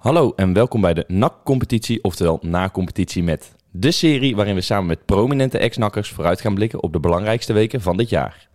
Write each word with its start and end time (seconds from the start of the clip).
Hallo 0.00 0.32
en 0.36 0.52
welkom 0.52 0.80
bij 0.80 0.94
de 0.94 1.04
NAC-competitie, 1.08 2.04
oftewel 2.04 2.38
na-competitie 2.42 3.22
met. 3.22 3.54
De 3.70 3.90
serie 3.90 4.36
waarin 4.36 4.54
we 4.54 4.60
samen 4.60 4.86
met 4.86 5.04
prominente 5.04 5.58
ex-nakkers 5.58 6.10
vooruit 6.10 6.40
gaan 6.40 6.54
blikken 6.54 6.82
op 6.82 6.92
de 6.92 7.00
belangrijkste 7.00 7.52
weken 7.52 7.80
van 7.80 7.96
dit 7.96 8.08
jaar. 8.08 8.48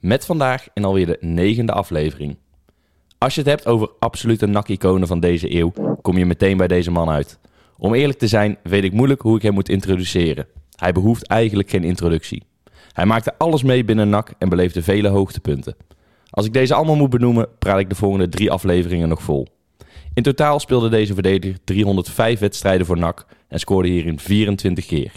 Met 0.00 0.24
vandaag 0.24 0.66
in 0.74 0.84
alweer 0.84 1.06
de 1.06 1.16
negende 1.20 1.72
aflevering. 1.72 2.36
Als 3.18 3.34
je 3.34 3.40
het 3.40 3.50
hebt 3.50 3.66
over 3.66 3.90
absolute 3.98 4.46
NAC-iconen 4.46 5.08
van 5.08 5.20
deze 5.20 5.54
eeuw, 5.54 5.72
kom 6.02 6.18
je 6.18 6.26
meteen 6.26 6.56
bij 6.56 6.68
deze 6.68 6.90
man 6.90 7.10
uit. 7.10 7.38
Om 7.78 7.94
eerlijk 7.94 8.18
te 8.18 8.28
zijn, 8.28 8.58
weet 8.62 8.84
ik 8.84 8.92
moeilijk 8.92 9.20
hoe 9.20 9.36
ik 9.36 9.42
hem 9.42 9.54
moet 9.54 9.68
introduceren. 9.68 10.46
Hij 10.76 10.92
behoeft 10.92 11.26
eigenlijk 11.26 11.70
geen 11.70 11.84
introductie. 11.84 12.42
Hij 12.92 13.06
maakte 13.06 13.38
alles 13.38 13.62
mee 13.62 13.84
binnen 13.84 14.08
NAC 14.08 14.32
en 14.38 14.48
beleefde 14.48 14.82
vele 14.82 15.08
hoogtepunten. 15.08 15.76
Als 16.30 16.46
ik 16.46 16.52
deze 16.52 16.74
allemaal 16.74 16.96
moet 16.96 17.10
benoemen, 17.10 17.48
praat 17.58 17.78
ik 17.78 17.88
de 17.88 17.94
volgende 17.94 18.28
drie 18.28 18.50
afleveringen 18.50 19.08
nog 19.08 19.22
vol. 19.22 19.46
In 20.14 20.22
totaal 20.22 20.60
speelde 20.60 20.88
deze 20.88 21.14
verdediger 21.14 21.58
305 21.64 22.38
wedstrijden 22.38 22.86
voor 22.86 22.98
NAC 22.98 23.26
en 23.48 23.58
scoorde 23.58 23.88
hierin 23.88 24.18
24 24.18 24.86
keer. 24.86 25.12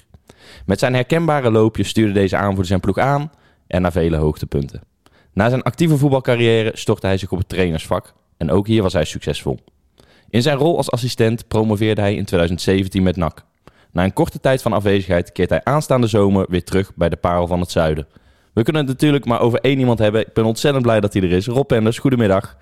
Met 0.65 0.79
zijn 0.79 0.93
herkenbare 0.93 1.51
loopje 1.51 1.83
stuurde 1.83 2.13
deze 2.13 2.37
aanvoerder 2.37 2.65
zijn 2.65 2.79
ploeg 2.79 2.97
aan 2.97 3.31
en 3.67 3.81
naar 3.81 3.91
vele 3.91 4.17
hoogtepunten. 4.17 4.81
Na 5.33 5.49
zijn 5.49 5.63
actieve 5.63 5.97
voetbalcarrière 5.97 6.71
stortte 6.73 7.07
hij 7.07 7.17
zich 7.17 7.31
op 7.31 7.37
het 7.37 7.49
trainersvak 7.49 8.13
en 8.37 8.51
ook 8.51 8.67
hier 8.67 8.81
was 8.81 8.93
hij 8.93 9.05
succesvol. 9.05 9.59
In 10.29 10.41
zijn 10.41 10.57
rol 10.57 10.77
als 10.77 10.91
assistent 10.91 11.47
promoveerde 11.47 12.01
hij 12.01 12.15
in 12.15 12.25
2017 12.25 13.03
met 13.03 13.15
NAC. 13.15 13.45
Na 13.91 14.03
een 14.03 14.13
korte 14.13 14.39
tijd 14.39 14.61
van 14.61 14.73
afwezigheid 14.73 15.31
keert 15.31 15.49
hij 15.49 15.63
aanstaande 15.63 16.07
zomer 16.07 16.45
weer 16.49 16.63
terug 16.63 16.91
bij 16.95 17.09
de 17.09 17.15
Parel 17.15 17.47
van 17.47 17.59
het 17.59 17.71
Zuiden. 17.71 18.07
We 18.53 18.63
kunnen 18.63 18.81
het 18.81 18.91
natuurlijk 18.91 19.25
maar 19.25 19.41
over 19.41 19.59
één 19.59 19.79
iemand 19.79 19.99
hebben. 19.99 20.21
Ik 20.21 20.33
ben 20.33 20.45
ontzettend 20.45 20.83
blij 20.83 20.99
dat 20.99 21.13
hij 21.13 21.21
er 21.21 21.31
is. 21.31 21.47
Rob 21.47 21.67
Penders, 21.67 21.99
goedemiddag. 21.99 22.57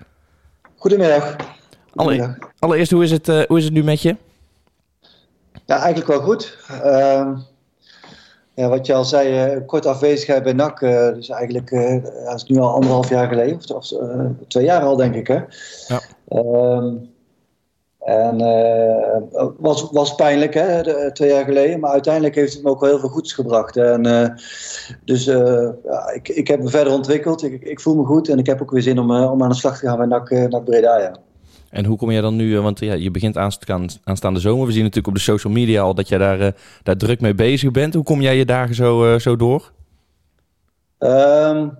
Goedemiddag. 0.76 1.36
Alle, 1.96 2.36
allereerst, 2.58 2.90
hoe 2.90 3.02
is, 3.02 3.10
het, 3.10 3.28
uh, 3.28 3.42
hoe 3.42 3.58
is 3.58 3.64
het 3.64 3.72
nu 3.72 3.82
met 3.82 4.02
je? 4.02 4.16
Ja, 5.64 5.76
eigenlijk 5.76 6.06
wel 6.06 6.20
goed. 6.20 6.58
Uh, 6.70 7.38
ja, 8.54 8.68
wat 8.68 8.86
je 8.86 8.94
al 8.94 9.04
zei, 9.04 9.54
uh, 9.54 9.66
kort 9.66 9.86
afwezigheid 9.86 10.42
bij 10.42 10.52
NAC. 10.52 10.80
Uh, 10.80 11.12
dus 11.12 11.28
eigenlijk, 11.28 11.70
dat 12.24 12.34
is 12.34 12.44
nu 12.44 12.58
al 12.58 12.74
anderhalf 12.74 13.08
jaar 13.08 13.28
geleden. 13.28 13.74
Of, 13.74 13.92
twee 14.48 14.64
jaar 14.64 14.82
al, 14.82 14.96
denk 14.96 15.14
ik. 15.14 15.26
Hè? 15.26 15.40
Ja. 15.86 16.00
Ehm, 16.28 16.94
en 18.06 18.40
uh, 18.40 19.50
was, 19.58 19.90
was 19.90 20.14
pijnlijk, 20.14 20.54
hè, 20.54 20.82
de, 20.82 21.10
twee 21.12 21.30
jaar 21.30 21.44
geleden. 21.44 21.80
Maar 21.80 21.90
uiteindelijk 21.90 22.34
heeft 22.34 22.52
het 22.52 22.62
me 22.62 22.70
ook 22.70 22.80
wel 22.80 22.88
heel 22.88 22.98
veel 22.98 23.08
goeds 23.08 23.32
gebracht. 23.32 23.76
En, 23.76 24.06
uh, 24.06 24.28
dus 25.04 25.26
uh, 25.26 25.68
ja, 25.84 26.10
ik, 26.10 26.28
ik 26.28 26.48
heb 26.48 26.62
me 26.62 26.68
verder 26.68 26.92
ontwikkeld. 26.92 27.42
Ik, 27.42 27.62
ik 27.62 27.80
voel 27.80 27.94
me 27.94 28.04
goed. 28.04 28.28
En 28.28 28.38
ik 28.38 28.46
heb 28.46 28.62
ook 28.62 28.70
weer 28.70 28.82
zin 28.82 28.98
om, 28.98 29.10
om 29.10 29.42
aan 29.42 29.48
de 29.48 29.54
slag 29.54 29.78
te 29.78 29.86
gaan 29.86 29.96
bij 29.96 30.06
NAC, 30.06 30.30
NAC 30.30 30.64
Breda. 30.64 30.98
Ja. 30.98 31.16
En 31.76 31.84
hoe 31.84 31.96
kom 31.96 32.10
jij 32.10 32.20
dan 32.20 32.36
nu, 32.36 32.60
want 32.60 32.80
ja, 32.80 32.94
je 32.94 33.10
begint 33.10 33.36
aanstaande 33.36 34.40
zomer. 34.40 34.66
We 34.66 34.72
zien 34.72 34.82
natuurlijk 34.82 35.06
op 35.06 35.14
de 35.14 35.20
social 35.20 35.52
media 35.52 35.82
al 35.82 35.94
dat 35.94 36.08
jij 36.08 36.18
daar, 36.18 36.54
daar 36.82 36.96
druk 36.96 37.20
mee 37.20 37.34
bezig 37.34 37.70
bent. 37.70 37.94
Hoe 37.94 38.04
kom 38.04 38.20
jij 38.20 38.36
je 38.36 38.44
dagen 38.44 38.74
zo, 38.74 39.18
zo 39.18 39.36
door? 39.36 39.72
Um, 40.98 41.78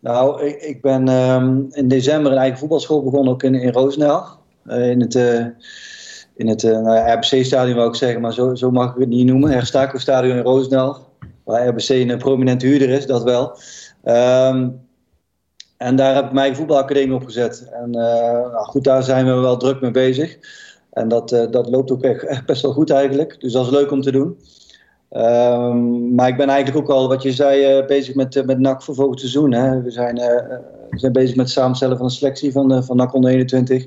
nou, 0.00 0.44
ik, 0.44 0.62
ik 0.62 0.82
ben 0.82 1.08
um, 1.08 1.66
in 1.70 1.88
december 1.88 2.32
een 2.32 2.38
eigen 2.38 2.58
voetbalschool 2.58 3.02
begonnen, 3.02 3.32
ook 3.32 3.42
in, 3.42 3.54
in 3.54 3.72
Roosendaal. 3.72 4.42
Eh, 4.64 4.90
in 4.90 5.00
het, 5.00 5.14
in 6.34 6.48
het 6.48 6.62
nou, 6.62 7.10
RBC-stadion, 7.10 7.76
wou 7.76 7.88
ik 7.88 7.94
zeggen, 7.94 8.20
maar 8.20 8.32
zo, 8.32 8.54
zo 8.54 8.70
mag 8.70 8.90
ik 8.92 9.00
het 9.00 9.08
niet 9.08 9.26
noemen. 9.26 9.50
Herstaco-stadion 9.50 10.36
in 10.36 10.42
Roosendaal, 10.42 11.08
waar 11.44 11.68
RBC 11.68 11.88
een 11.88 12.18
prominente 12.18 12.66
huurder 12.66 12.88
is, 12.88 13.06
dat 13.06 13.22
wel. 13.22 13.58
Um, 14.04 14.88
en 15.80 15.96
daar 15.96 16.14
heb 16.14 16.24
ik 16.24 16.32
mijn 16.32 16.56
voetbalacademie 16.56 17.14
opgezet. 17.14 17.68
En 17.72 17.90
nou 17.90 18.64
goed, 18.64 18.84
daar 18.84 19.02
zijn 19.02 19.26
we 19.26 19.32
wel 19.32 19.56
druk 19.56 19.80
mee 19.80 19.90
bezig. 19.90 20.38
En 20.90 21.08
dat, 21.08 21.28
dat 21.28 21.70
loopt 21.70 21.90
ook 21.90 22.02
echt, 22.02 22.46
best 22.46 22.62
wel 22.62 22.72
goed 22.72 22.90
eigenlijk. 22.90 23.40
Dus 23.40 23.52
dat 23.52 23.64
is 23.64 23.70
leuk 23.70 23.90
om 23.90 24.00
te 24.00 24.10
doen. 24.10 24.38
Um, 25.12 26.14
maar 26.14 26.28
ik 26.28 26.36
ben 26.36 26.48
eigenlijk 26.48 26.78
ook 26.78 26.96
al, 26.96 27.08
wat 27.08 27.22
je 27.22 27.32
zei, 27.32 27.84
bezig 27.84 28.14
met, 28.14 28.46
met 28.46 28.58
NAC 28.58 28.82
voor 28.82 28.94
volgend 28.94 29.20
seizoen. 29.20 29.52
Hè. 29.52 29.82
We, 29.82 29.90
zijn, 29.90 30.14
we 30.90 30.98
zijn 30.98 31.12
bezig 31.12 31.36
met 31.36 31.44
het 31.44 31.54
samenstellen 31.54 31.96
van 31.96 32.06
een 32.06 32.12
selectie 32.12 32.52
van, 32.52 32.84
van 32.84 32.96
NAC 32.96 33.14
onder 33.14 33.30
21. 33.30 33.86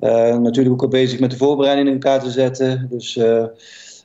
Uh, 0.00 0.36
natuurlijk 0.36 0.74
ook 0.74 0.82
al 0.82 0.88
bezig 0.88 1.20
met 1.20 1.30
de 1.30 1.36
voorbereiding 1.36 1.88
in 1.88 1.94
elkaar 1.94 2.20
te 2.20 2.30
zetten. 2.30 2.86
Dus, 2.90 3.14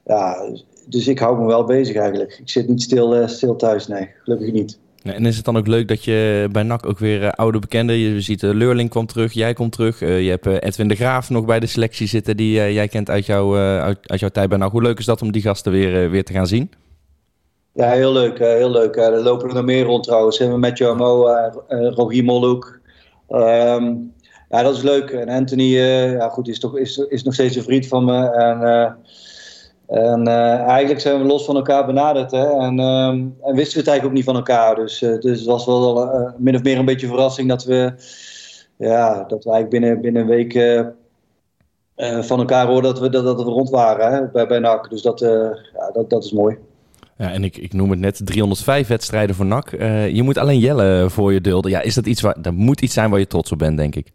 ja, 0.06 0.50
dus 0.86 1.08
ik 1.08 1.20
hou 1.20 1.40
me 1.40 1.46
wel 1.46 1.64
bezig 1.64 1.96
eigenlijk. 1.96 2.38
Ik 2.40 2.50
zit 2.50 2.68
niet 2.68 2.82
stil, 2.82 3.28
stil 3.28 3.56
thuis, 3.56 3.88
nee. 3.88 4.10
Gelukkig 4.24 4.52
niet. 4.52 4.80
En 5.10 5.26
is 5.26 5.36
het 5.36 5.46
dan 5.46 5.58
ook 5.58 5.68
leuk 5.68 5.88
dat 5.88 6.04
je 6.04 6.50
bij 6.52 6.64
NAC 6.64 6.86
ook 6.86 7.00
weer 7.00 7.32
oude 7.32 7.60
bekenden... 7.60 7.96
Je 7.96 8.22
ziet 8.22 8.44
uh, 8.44 8.54
Leurling 8.54 8.90
kwam 8.90 9.06
terug, 9.06 9.34
jij 9.34 9.54
komt 9.54 9.72
terug. 9.72 10.00
je 10.00 10.38
hebt 10.40 10.46
Edwin 10.46 10.88
de 10.88 10.96
Graaf 10.96 11.30
nog 11.30 11.46
bij 11.46 11.60
de 11.60 11.68
selectie 11.68 12.08
zitten... 12.08 12.38
die 12.38 12.54
jij 12.54 12.88
kent 12.88 13.10
uit, 13.10 13.26
jou, 13.26 13.58
uit, 13.58 14.20
jouw 14.20 14.30
tijd 14.30 14.50
bij 14.50 14.58
NAC. 14.58 14.72
Hoe 14.72 14.82
leuk 14.82 15.00
is 15.00 15.06
dat 15.06 15.22
om 15.22 15.32
die 15.32 15.42
gasten 15.42 15.72
weer, 15.72 16.10
weer 16.10 16.24
te 16.24 16.34
gaan 16.34 16.48
zien? 16.48 16.72
Ja, 17.74 17.92
heel 17.92 18.14
leuk. 18.14 18.38
heel 18.38 18.72
leuk. 18.72 18.96
er 18.96 19.22
lopen 19.22 19.50
er 19.50 19.56
nog 19.56 19.66
meer 19.66 19.84
rond 19.84 20.04
trouwens. 20.04 20.40
Met 20.40 20.78
Jomo, 20.78 21.28
Rogier 21.68 22.24
Molhoek... 22.24 22.80
Um, 23.30 24.14
ja, 24.50 24.64
dat 24.64 24.76
is 24.76 24.82
leuk. 24.82 25.10
En 25.10 25.30
Anthony 25.30 25.64
ja, 25.64 26.30
goed, 26.30 26.48
is, 26.48 26.60
toch, 26.60 26.78
is, 26.78 26.98
is 26.98 27.24
nog 27.24 27.34
steeds 27.34 27.56
een 27.56 27.64
vriend 27.64 27.88
van 27.88 28.06
me. 28.06 28.30
En, 28.30 28.98
en 29.88 30.28
uh, 30.28 30.60
eigenlijk 30.60 31.00
zijn 31.00 31.22
we 31.22 31.26
los 31.26 31.46
van 31.46 31.56
elkaar 31.56 31.86
benaderd. 31.86 32.32
Hè? 32.32 32.46
En, 32.46 32.80
en 32.80 33.56
wisten 33.56 33.74
we 33.74 33.80
het 33.80 33.88
eigenlijk 33.88 34.06
ook 34.06 34.14
niet 34.14 34.24
van 34.24 34.36
elkaar. 34.36 34.76
Dus, 34.76 35.00
dus 35.00 35.40
het 35.40 35.46
was 35.46 35.66
wel 35.66 36.34
min 36.38 36.56
of 36.56 36.64
meer 36.64 36.78
een 36.78 36.86
beetje 36.86 37.08
verrassing 37.08 37.50
dat 37.50 37.64
we, 37.64 37.94
ja, 38.78 39.24
dat 39.24 39.44
we 39.44 39.52
eigenlijk 39.52 39.70
binnen, 39.70 40.02
binnen 40.02 40.22
een 40.22 40.28
week 40.28 40.54
van 42.26 42.40
elkaar 42.40 42.68
hoorden 42.68 42.94
dat 42.94 43.00
we, 43.00 43.10
dat, 43.10 43.24
dat 43.24 43.44
we 43.44 43.50
rond 43.50 43.70
waren 43.70 44.14
hè? 44.14 44.28
bij, 44.28 44.48
bij 44.48 44.60
NAC. 44.60 44.90
Dus 44.90 45.02
dat, 45.02 45.20
ja, 45.20 45.92
dat, 45.94 46.10
dat 46.10 46.24
is 46.24 46.32
mooi. 46.32 46.58
Ja, 47.18 47.32
en 47.32 47.44
ik, 47.44 47.58
ik 47.58 47.74
noem 47.74 47.90
het 47.90 48.00
net 48.00 48.22
305 48.26 48.88
wedstrijden 48.88 49.36
voor 49.36 49.46
NAC. 49.46 49.72
je 50.12 50.22
moet 50.24 50.38
alleen 50.38 50.60
Jelle 50.60 51.10
voor 51.10 51.34
je 51.34 51.42
dulden. 51.42 51.72
Ja, 51.72 51.82
is 51.82 51.96
dat 51.96 52.06
iets 52.06 52.22
waar, 52.22 52.42
dat 52.42 52.54
moet 52.54 52.82
iets 52.82 52.94
zijn 52.94 53.10
waar 53.10 53.20
je 53.20 53.28
trots 53.28 53.52
op 53.52 53.58
bent, 53.58 53.78
denk 53.78 53.96
ik. 53.96 54.12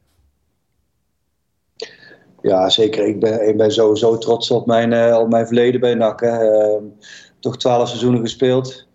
Ja, 2.43 2.69
zeker. 2.69 3.07
Ik 3.07 3.21
ben, 3.21 3.49
ik 3.49 3.57
ben 3.57 3.73
sowieso 3.73 4.19
trots 4.19 4.51
op 4.51 4.67
mijn, 4.67 4.93
uh, 4.93 5.19
op 5.21 5.31
mijn 5.31 5.47
verleden 5.47 5.81
bij 5.81 5.95
NAC. 5.95 6.21
Hè. 6.21 6.65
Uh, 6.75 6.83
toch 7.41 7.57
twaalf 7.57 7.89
seizoenen 7.89 8.21
gespeeld. 8.21 8.87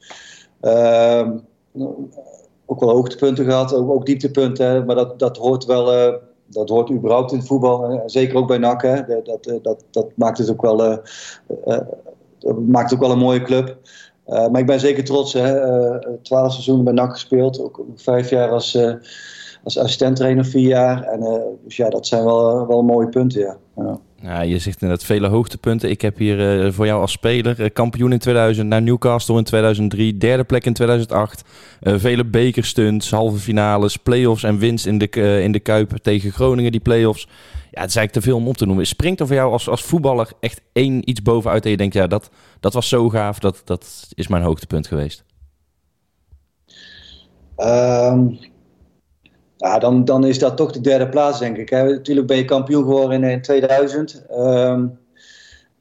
Uh, 0.62 1.30
ook 2.66 2.80
wel 2.80 2.90
hoogtepunten 2.90 3.46
gehad, 3.46 3.74
ook, 3.74 3.90
ook 3.90 4.06
dieptepunten. 4.06 4.86
Maar 4.86 4.96
dat, 4.96 5.20
dat 5.20 5.38
hoort 5.38 5.66
wel, 5.66 5.94
uh, 5.94 6.14
dat 6.46 6.70
hoort 6.70 6.92
überhaupt 6.92 7.32
in 7.32 7.38
het 7.38 7.48
voetbal. 7.48 8.04
Zeker 8.06 8.38
ook 8.38 8.48
bij 8.48 8.58
NAC. 8.58 8.82
Hè. 8.82 9.22
Dat, 9.24 9.44
dat, 9.62 9.84
dat, 9.92 10.08
maakt 10.16 10.38
het 10.38 10.52
ook 10.52 10.62
wel, 10.62 10.78
dat 12.40 12.60
maakt 12.68 12.94
ook 12.94 13.00
wel 13.00 13.12
een 13.12 13.18
mooie 13.18 13.42
club. 13.42 13.78
maar 14.26 14.60
ik 14.60 14.66
ben 14.66 14.80
zeker 14.80 15.04
trots. 15.04 15.32
Twaalf 16.22 16.52
seizoenen 16.52 16.84
bij 16.84 16.94
NAC 16.94 17.12
gespeeld. 17.12 17.62
Ook 17.62 17.82
vijf 17.96 18.30
jaar 18.30 18.50
als 18.50 18.78
als 19.68 19.78
assistent-trainer 19.78 20.46
vier 20.46 20.68
jaar. 20.68 21.04
En, 21.04 21.20
uh, 21.20 21.34
dus 21.64 21.76
ja, 21.76 21.90
dat 21.90 22.08
zijn 22.08 22.24
wel, 22.24 22.68
wel 22.68 22.84
mooie 22.84 23.10
punten, 23.10 23.42
ja. 23.42 23.58
ja. 23.76 24.00
Ja, 24.22 24.42
je 24.42 24.60
zegt 24.60 24.82
inderdaad 24.82 25.06
vele 25.06 25.28
hoogtepunten. 25.28 25.90
Ik 25.90 26.02
heb 26.02 26.18
hier 26.18 26.66
uh, 26.66 26.72
voor 26.72 26.86
jou 26.86 27.02
als 27.02 27.12
speler 27.12 27.60
uh, 27.60 27.68
kampioen 27.74 28.12
in 28.12 28.20
2000, 28.20 28.68
naar 28.68 28.82
Newcastle 28.82 29.38
in 29.38 29.44
2003, 29.44 30.18
derde 30.18 30.44
plek 30.44 30.66
in 30.66 30.74
2008. 30.74 31.44
Uh, 31.82 31.94
vele 31.98 32.26
bekerstunts, 32.26 33.12
halve 33.12 33.38
finales, 33.38 33.98
play-offs 33.98 34.44
en 34.44 34.58
winst 34.58 34.86
in 34.86 34.98
de, 34.98 35.42
in 35.44 35.52
de 35.52 35.60
Kuip 35.60 35.98
tegen 35.98 36.32
Groningen, 36.32 36.72
die 36.72 36.82
play-offs. 36.82 37.28
Ja, 37.72 37.82
het 37.82 37.90
is 37.90 37.96
eigenlijk 37.96 38.12
te 38.12 38.22
veel 38.22 38.36
om 38.36 38.48
op 38.48 38.58
te 38.58 38.66
noemen. 38.66 38.88
Springt 38.88 39.20
er 39.20 39.28
voor 39.28 39.36
jou 39.36 39.52
als, 39.52 39.70
als 39.70 39.82
voetballer 39.82 40.30
echt 40.40 40.62
één 40.74 41.10
iets 41.10 41.22
bovenuit 41.22 41.66
en 41.66 41.72
je 41.72 41.78
denkt, 41.78 41.94
ja, 41.94 42.08
dat, 42.08 42.30
dat 42.60 42.74
was 42.74 42.90
zo 42.90 43.10
gaaf, 43.10 43.40
dat, 43.40 43.62
dat 43.66 44.08
is 44.14 44.28
mijn 44.28 44.44
hoogtepunt 44.44 44.88
geweest? 44.88 45.24
Um, 47.58 48.40
ja, 49.58 49.80
dan, 49.80 50.06
dan 50.06 50.26
is 50.26 50.40
dat 50.40 50.58
toch 50.58 50.72
de 50.72 50.82
derde 50.82 51.10
plaats, 51.10 51.40
denk 51.40 51.58
ik. 51.58 51.70
Hè. 51.70 51.84
Natuurlijk 51.84 52.28
ben 52.28 52.38
je 52.38 52.46
kampioen 52.46 52.84
geworden 52.84 53.24
in, 53.24 53.42
2000. 53.42 54.24
Um, 54.32 55.00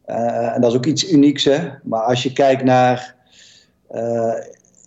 uh, 0.07 0.55
en 0.55 0.61
dat 0.61 0.71
is 0.71 0.77
ook 0.77 0.87
iets 0.87 1.11
unieks. 1.11 1.45
Hè. 1.45 1.59
Maar 1.83 2.03
als 2.03 2.23
je 2.23 2.33
kijkt 2.33 2.65
naar, 2.65 3.15
uh, 3.95 4.35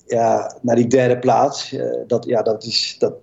ja, 0.06 0.56
naar 0.62 0.76
die 0.76 0.88
derde 0.88 1.20
plaats, 1.20 1.74
uh, 1.74 1.84
dat, 2.08 2.26
ja, 2.26 2.42
dat, 2.42 2.64
is, 2.64 2.96
dat, 3.00 3.14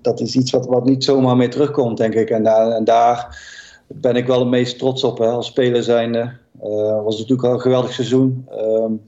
dat 0.00 0.20
is 0.20 0.36
iets 0.36 0.50
wat, 0.50 0.66
wat 0.66 0.84
niet 0.84 1.04
zomaar 1.04 1.36
meer 1.36 1.50
terugkomt, 1.50 1.96
denk 1.96 2.14
ik. 2.14 2.30
En, 2.30 2.42
daar, 2.42 2.70
en 2.70 2.84
daar 2.84 3.40
ben 3.86 4.16
ik 4.16 4.26
wel 4.26 4.38
het 4.38 4.48
meest 4.48 4.78
trots 4.78 5.04
op. 5.04 5.18
Hè. 5.18 5.26
Als 5.26 5.46
speler 5.46 5.82
zijnde 5.82 6.40
was 7.04 7.18
natuurlijk 7.18 7.48
al 7.48 7.54
een 7.54 7.60
geweldig 7.60 7.92
seizoen. 7.92 8.48
Um, 8.58 9.00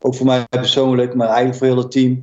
ook 0.00 0.14
voor 0.14 0.26
mij 0.26 0.44
persoonlijk, 0.48 1.14
maar 1.14 1.26
eigenlijk 1.26 1.56
voor 1.56 1.66
heel 1.66 1.76
het 1.76 1.90
team. 1.90 2.22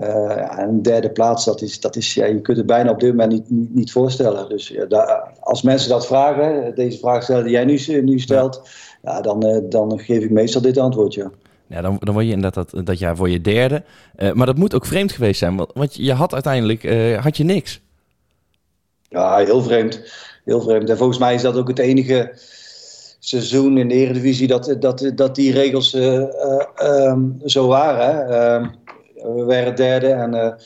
Uh, 0.00 0.58
en 0.58 0.68
een 0.68 0.82
derde 0.82 1.10
plaats, 1.10 1.44
dat 1.44 1.62
is, 1.62 1.80
dat 1.80 1.96
is, 1.96 2.14
ja, 2.14 2.26
je 2.26 2.40
kunt 2.40 2.56
het 2.56 2.66
bijna 2.66 2.90
op 2.90 3.00
dit 3.00 3.10
moment 3.10 3.32
niet, 3.32 3.50
niet, 3.50 3.74
niet 3.74 3.92
voorstellen. 3.92 4.48
Dus 4.48 4.68
ja, 4.68 5.32
als 5.40 5.62
mensen 5.62 5.88
dat 5.88 6.06
vragen, 6.06 6.74
deze 6.74 6.98
vraag 6.98 7.22
stellen 7.22 7.44
die 7.44 7.52
jij 7.52 7.64
nu, 7.64 8.02
nu 8.02 8.18
stelt, 8.18 8.68
ja. 9.02 9.20
dan, 9.20 9.46
uh, 9.46 9.58
dan 9.68 9.98
geef 9.98 10.22
ik 10.22 10.30
meestal 10.30 10.60
dit 10.60 10.78
antwoord. 10.78 11.14
Ja. 11.14 11.30
Ja, 11.66 11.80
dan, 11.80 11.96
dan 12.00 12.14
word 12.14 12.26
je 12.26 12.32
inderdaad 12.32 12.70
dat, 12.70 12.86
dat 12.86 12.98
jaar 12.98 13.16
voor 13.16 13.30
je 13.30 13.40
derde. 13.40 13.82
Uh, 14.16 14.32
maar 14.32 14.46
dat 14.46 14.56
moet 14.56 14.74
ook 14.74 14.86
vreemd 14.86 15.12
geweest 15.12 15.38
zijn, 15.38 15.56
want, 15.56 15.70
want 15.74 15.94
je 15.94 16.12
had 16.12 16.32
uiteindelijk 16.32 16.82
had 17.20 17.36
je 17.36 17.44
niks. 17.44 17.80
Ja, 19.08 19.36
heel 19.36 19.62
vreemd. 19.62 20.12
Heel 20.44 20.60
vreemd. 20.60 20.90
En 20.90 20.96
volgens 20.96 21.18
mij 21.18 21.34
is 21.34 21.42
dat 21.42 21.56
ook 21.56 21.68
het 21.68 21.78
enige 21.78 22.32
seizoen 23.18 23.78
in 23.78 23.88
de 23.88 23.94
Eredivisie 23.94 24.46
dat, 24.46 24.76
dat, 24.78 25.12
dat 25.14 25.34
die 25.34 25.52
regels 25.52 25.94
uh, 25.94 27.14
zo 27.44 27.66
waren. 27.66 28.80
Uh, 29.26 29.34
we 29.34 29.44
waren 29.44 29.76
derde 29.76 30.08
en 30.08 30.56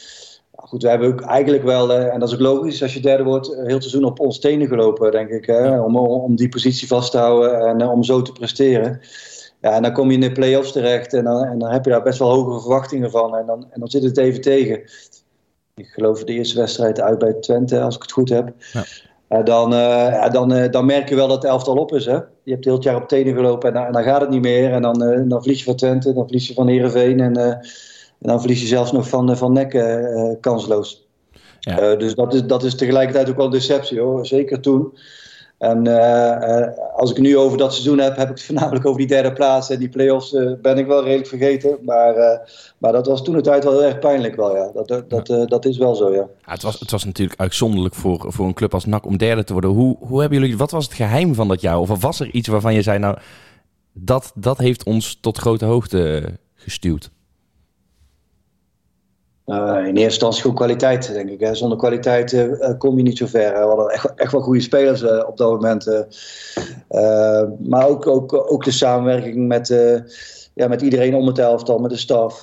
goed, 0.57 0.83
we 0.83 0.89
hebben 0.89 1.09
ook 1.09 1.21
eigenlijk 1.21 1.63
wel, 1.63 1.93
en 1.93 2.21
dat 2.21 2.29
is 2.29 2.35
ook 2.35 2.41
logisch 2.41 2.83
als 2.83 2.95
je 2.95 3.01
derde 3.01 3.25
wordt, 3.25 3.47
heel 3.47 3.75
het 3.75 3.83
seizoen 3.83 4.05
op 4.05 4.21
ons 4.21 4.39
tenen 4.39 4.69
gelopen, 4.69 5.11
denk 5.11 5.31
ik. 5.31 5.47
Hè? 5.47 5.81
Om, 5.81 5.97
om 5.97 6.37
die 6.37 6.49
positie 6.49 6.89
vast 6.89 7.11
te 7.11 7.19
houden 7.19 7.61
en 7.61 7.89
om 7.89 8.03
zo 8.03 8.23
te 8.23 8.33
presteren. 8.33 9.01
Ja, 9.61 9.73
en 9.73 9.83
dan 9.83 9.93
kom 9.93 10.09
je 10.09 10.15
in 10.15 10.21
de 10.21 10.33
play-offs 10.33 10.73
terecht 10.73 11.13
en 11.13 11.25
dan, 11.25 11.45
en 11.45 11.59
dan 11.59 11.71
heb 11.71 11.85
je 11.85 11.91
daar 11.91 12.03
best 12.03 12.19
wel 12.19 12.31
hogere 12.31 12.61
verwachtingen 12.61 13.11
van. 13.11 13.37
En 13.37 13.47
dan, 13.47 13.67
en 13.71 13.81
dan 13.81 13.89
zit 13.89 14.03
het 14.03 14.19
even 14.19 14.41
tegen. 14.41 14.81
Ik 15.75 15.87
geloof 15.87 16.25
de 16.25 16.33
eerste 16.33 16.59
wedstrijd 16.59 17.01
uit 17.01 17.19
bij 17.19 17.33
Twente, 17.33 17.81
als 17.81 17.97
ik 17.97 18.03
het 18.03 18.13
goed 18.13 18.29
heb. 18.29 18.53
Ja. 18.73 18.85
Uh, 19.29 19.45
dan, 19.45 19.73
uh, 19.73 20.31
dan, 20.31 20.53
uh, 20.53 20.71
dan 20.71 20.87
merk 20.87 21.09
je 21.09 21.15
wel 21.15 21.29
dat 21.29 21.43
het 21.43 21.51
elftal 21.51 21.77
op 21.77 21.95
is. 21.95 22.07
Hè? 22.07 22.19
Je 22.43 22.53
hebt 22.53 22.65
heel 22.65 22.75
het 22.75 22.83
jaar 22.83 22.97
op 22.97 23.09
tenen 23.09 23.35
gelopen 23.35 23.69
en 23.69 23.75
dan, 23.75 23.85
en 23.85 23.93
dan 23.93 24.03
gaat 24.03 24.21
het 24.21 24.31
niet 24.31 24.43
meer. 24.43 24.73
En 24.73 24.83
dan, 24.83 24.99
dan 25.29 25.41
verlies 25.43 25.59
je 25.59 25.65
van 25.65 25.77
Twente, 25.77 26.13
dan 26.13 26.25
verlies 26.25 26.49
je 26.49 26.55
van 26.55 26.69
Heerenveen. 26.69 27.21
En, 27.21 27.61
en 28.21 28.29
dan 28.29 28.41
verlies 28.41 28.61
je 28.61 28.67
zelfs 28.67 28.93
nog 28.93 29.09
van, 29.09 29.37
van 29.37 29.53
Nek 29.53 29.71
kansloos. 30.41 31.07
Ja. 31.61 31.95
dus 31.95 32.15
dat 32.15 32.35
is, 32.35 32.43
dat 32.45 32.63
is 32.63 32.75
tegelijkertijd 32.75 33.29
ook 33.29 33.37
wel 33.37 33.45
een 33.45 33.51
deceptie 33.51 34.01
hoor. 34.01 34.27
Zeker 34.27 34.61
toen. 34.61 34.93
En 35.59 35.87
uh, 35.89 35.95
uh, 35.95 36.67
als 36.97 37.11
ik 37.11 37.17
het 37.17 37.25
nu 37.25 37.37
over 37.37 37.59
dat 37.59 37.73
seizoen 37.73 37.99
heb, 37.99 38.17
heb 38.17 38.29
ik 38.29 38.35
het 38.35 38.45
voornamelijk 38.45 38.87
over 38.87 38.99
die 38.99 39.09
derde 39.09 39.33
plaats. 39.33 39.71
En 39.71 39.79
die 39.79 39.89
play-offs 39.89 40.31
ben 40.63 40.79
ik 40.79 40.87
wel 40.87 41.03
redelijk 41.05 41.29
vergeten. 41.29 41.79
Maar, 41.83 42.41
maar 42.79 42.93
dat 42.93 43.07
was 43.07 43.25
toen 43.25 43.35
de 43.35 43.41
tijd 43.41 43.65
wel 43.65 43.73
heel 43.73 43.83
erg 43.83 43.99
pijnlijk 43.99 44.37
wel, 44.37 44.57
ja. 44.57 44.71
Dat, 44.75 45.11
dat, 45.11 45.27
ja. 45.27 45.45
dat 45.45 45.65
is 45.65 45.79
wel 45.79 45.95
zo, 45.95 46.11
ja. 46.11 46.17
ja. 46.17 46.53
het, 46.53 46.63
was, 46.63 46.81
het 46.81 46.91
was 46.91 47.05
natuurlijk 47.05 47.41
uitzonderlijk 47.41 47.95
voor, 47.95 48.25
voor 48.29 48.47
een 48.47 48.55
club 48.55 48.75
als 48.75 48.85
NAC 48.85 49.07
om 49.07 49.17
derde 49.17 49.45
te 49.45 49.53
worden. 49.53 49.71
Hoe, 49.71 49.97
hoe 50.01 50.21
hebben 50.21 50.39
jullie, 50.39 50.57
wat 50.57 50.71
was 50.71 50.85
het 50.85 50.95
geheim 50.95 51.35
van 51.35 51.49
dat 51.49 51.61
jaar? 51.61 51.79
Of 51.79 52.01
was 52.01 52.21
er 52.21 52.31
iets 52.31 52.49
waarvan 52.49 52.75
je 52.75 52.83
zei, 52.83 52.99
nou, 52.99 53.19
dat, 53.93 54.33
dat 54.35 54.59
heeft 54.59 54.85
ons 54.85 55.19
tot 55.21 55.39
grote 55.39 55.65
hoogte 55.65 56.23
gestuurd? 56.55 57.11
Uh, 59.47 59.77
in 59.79 59.85
eerste 59.85 60.03
instantie 60.03 60.41
gewoon 60.41 60.57
kwaliteit, 60.57 61.13
denk 61.13 61.31
ik. 61.31 61.41
Hè. 61.41 61.55
Zonder 61.55 61.79
kwaliteit 61.79 62.33
uh, 62.33 62.71
kom 62.79 62.97
je 62.97 63.03
niet 63.03 63.19
zo 63.19 63.27
ver. 63.27 63.53
We 63.53 63.59
hadden 63.59 63.89
echt, 63.89 64.15
echt 64.15 64.33
wel 64.33 64.41
goede 64.41 64.61
spelers 64.61 65.03
op 65.03 65.37
dat 65.37 65.51
moment. 65.51 66.05
maar 67.59 67.89
ook, 67.89 68.07
ook, 68.07 68.53
ook 68.53 68.65
de 68.65 68.71
samenwerking 68.71 69.49
met, 69.49 69.69
ja, 70.55 70.69
met 70.69 70.83
iedereen 70.83 71.15
om 71.15 71.27
het 71.27 71.39
elftal, 71.39 71.79
met 71.79 71.91
de 71.91 71.97
staf. 71.97 72.41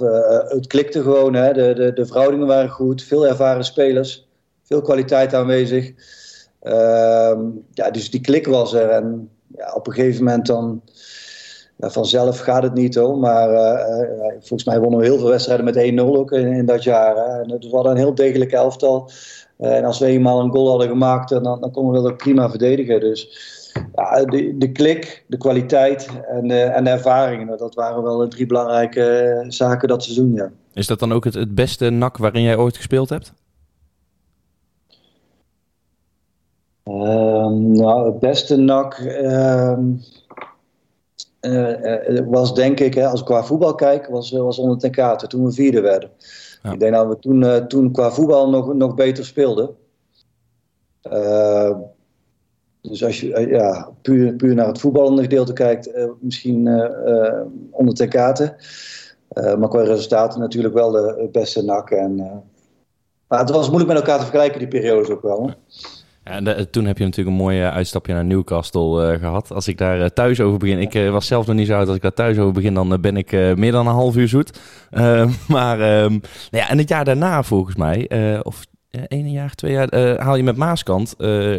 het 0.48 0.68
klikte 0.68 1.02
gewoon. 1.02 1.34
Hè. 1.34 1.54
De, 1.54 1.74
de, 1.74 1.94
de 1.94 2.06
verhoudingen 2.06 2.48
waren 2.48 2.70
goed. 2.70 3.04
Veel 3.04 3.28
ervaren 3.28 3.66
spelers. 3.66 4.28
Veel 4.64 4.82
kwaliteit 4.82 5.34
aanwezig. 5.34 5.92
Ehm, 6.60 7.42
ja, 7.74 7.92
dus 7.92 8.12
die 8.12 8.22
klik 8.22 8.48
was 8.48 8.74
er. 8.74 8.90
En 8.90 9.30
ja, 9.56 9.74
op 9.74 9.88
een 9.88 9.94
gegeven 9.94 10.24
moment 10.24 10.46
dan 10.46 10.82
vanzelf 11.92 12.40
gaat 12.40 12.64
het 12.64 12.74
niet 12.74 12.96
hoor, 12.96 13.18
maar 13.18 13.52
uh, 13.52 14.26
volgens 14.30 14.64
mij 14.64 14.80
wonnen 14.80 15.00
we 15.00 15.06
heel 15.06 15.18
veel 15.18 15.30
wedstrijden 15.30 15.66
met 15.66 15.92
1-0 15.92 16.18
ook 16.18 16.32
in, 16.32 16.48
in, 16.48 16.66
dat 16.66 16.84
jaar. 16.84 17.16
Hè. 17.16 17.42
En 17.42 17.52
het 17.52 17.70
was 17.70 17.86
een 17.86 17.98
heel 17.98 18.16
degelijk 18.16 18.52
elftal. 18.52 19.10
Uh, 19.60 19.78
en 19.78 19.86
als 19.86 20.00
we 20.00 20.06
eenmaal 20.06 20.40
een 20.40 20.52
goal 20.52 20.70
hadden 20.70 20.88
gemaakt, 20.88 21.30
dan, 21.30 21.44
dan 21.44 21.72
konden 21.72 21.94
we 21.94 22.02
dat 22.02 22.12
ook 22.12 22.18
prima 22.18 22.50
verdedigen. 22.50 23.00
Dus 23.00 23.52
ja, 23.96 24.26
de, 24.26 24.58
de 24.58 24.72
klik, 24.72 25.26
de 25.28 25.38
kwaliteit 25.38 26.10
en, 26.28 26.52
en 26.74 26.84
de 26.84 26.90
ervaring, 26.90 27.58
dat 27.58 27.76
waren 27.76 28.04
wel 28.04 28.18
de 28.18 28.28
drie 28.28 28.46
belangrijke 28.46 29.46
zaken 29.48 29.88
dat 29.88 30.04
seizoen. 30.04 30.34
Ja. 30.34 30.52
Is 30.74 30.88
dat 30.88 31.00
dan 31.00 31.14
ook 31.14 31.24
het, 31.24 31.34
het 31.34 31.56
beste 31.56 31.90
NAC 31.90 32.18
waarin 32.18 32.42
jij 32.42 32.58
ooit 32.58 32.76
gespeeld 32.76 33.10
hebt? 33.10 33.34
Ehm, 36.84 37.72
nou, 37.72 38.06
het 38.06 38.20
beste 38.20 38.56
NAC... 38.56 38.94
Ehm, 38.94 39.82
was 42.26 42.54
denk 42.54 42.80
ik, 42.80 42.94
hè, 42.94 43.08
als 43.08 43.20
ik 43.20 43.26
qua 43.26 43.44
voetbal 43.44 43.76
kijk, 43.76 44.08
was, 44.08 44.32
was 44.32 44.60
onder 44.60 44.78
ten 44.78 44.92
kaarten 44.92 45.30
toen 45.30 45.46
we 45.46 45.52
vierde 45.52 45.82
werden. 45.82 46.10
Ja. 46.64 46.72
Ik 46.72 46.80
denk 46.80 46.94
dat 46.94 47.08
we 47.08 47.20
toen, 47.20 47.68
toen 47.68 47.92
qua 47.92 48.12
voetbal 48.12 48.50
nog, 48.50 48.74
nog 48.74 48.96
beter 48.96 49.26
speelden. 49.26 49.76
Dus 52.82 53.04
als 53.04 53.20
je 53.20 53.48
ja, 53.48 53.90
puur, 54.02 54.34
puur 54.34 54.56
naar 54.56 54.68
het 54.68 54.80
voetballende 54.80 55.22
gedeelte 55.22 55.54
kijkt, 55.54 55.92
misschien 56.20 56.68
onder 57.72 57.96
ten 57.96 58.10
kaarten. 58.10 58.56
maar 59.34 59.70
qua 59.70 59.82
resultaten 59.82 60.40
natuurlijk 60.40 60.74
wel 60.74 60.92
de 60.92 61.30
beste 61.32 61.64
nak. 61.64 61.90
En, 61.90 62.16
maar 63.28 63.40
het 63.40 63.50
was 63.50 63.70
moeilijk 63.70 63.92
met 63.92 64.02
elkaar 64.02 64.18
te 64.18 64.26
vergelijken, 64.26 64.60
die 64.60 64.68
periodes 64.68 65.10
ook 65.10 65.22
wel. 65.22 65.48
Hè? 65.48 65.54
En 66.24 66.44
de, 66.44 66.70
toen 66.70 66.86
heb 66.86 66.98
je 66.98 67.04
natuurlijk 67.04 67.38
een 67.38 67.44
mooi 67.44 67.62
uitstapje 67.62 68.14
naar 68.14 68.26
Newcastle 68.26 69.14
uh, 69.14 69.20
gehad. 69.20 69.52
Als 69.52 69.68
ik 69.68 69.78
daar 69.78 70.00
uh, 70.00 70.06
thuis 70.06 70.40
over 70.40 70.60
begin, 70.60 70.80
ik 70.80 70.94
uh, 70.94 71.12
was 71.12 71.28
zelf 71.28 71.48
nog 71.48 71.56
niet 71.56 71.68
zo 71.68 71.76
oud. 71.76 71.88
Als 71.88 71.96
ik 71.96 72.02
daar 72.02 72.14
thuis 72.14 72.38
over 72.38 72.54
begin, 72.54 72.74
dan 72.74 73.02
ben 73.02 73.18
ik 73.18 73.32
meer 73.32 73.72
dan 73.72 73.88
een 73.88 73.94
half 73.94 74.16
uur 74.16 74.28
zoet. 74.28 74.60
maar 75.48 76.04
um, 76.04 76.10
nou 76.52 76.64
ja, 76.64 76.70
en 76.70 76.78
het 76.78 76.90
jaar 76.90 77.06
daarna 77.06 77.44
volgens 77.44 77.76
mij, 77.76 78.10
of 78.44 78.66
één 79.08 79.32
jaar, 79.32 79.56
twee 79.56 79.72
jaar, 79.72 80.20
haal 80.20 80.36
je 80.36 80.44
met 80.44 80.58
Maaskant 80.58 81.16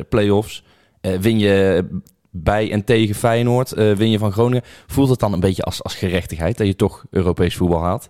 play-offs. 0.09 0.65
win 1.01 1.39
je 1.39 1.85
bij 2.31 2.73
en 2.73 2.85
tegen 2.85 3.15
Feyenoord, 3.15 3.71
win 3.75 4.11
je 4.11 4.19
van 4.19 4.33
Groningen. 4.33 4.63
Voelt 4.87 5.09
het 5.09 5.21
dan 5.21 5.33
een 5.33 5.41
beetje 5.41 5.63
als, 5.63 5.83
als 5.83 5.95
gerechtigheid 5.95 6.59
dat 6.59 6.67
je 6.67 6.77
toch 6.77 7.05
Europees 7.11 7.57
voetbal 7.57 7.83
haalt? 7.83 8.09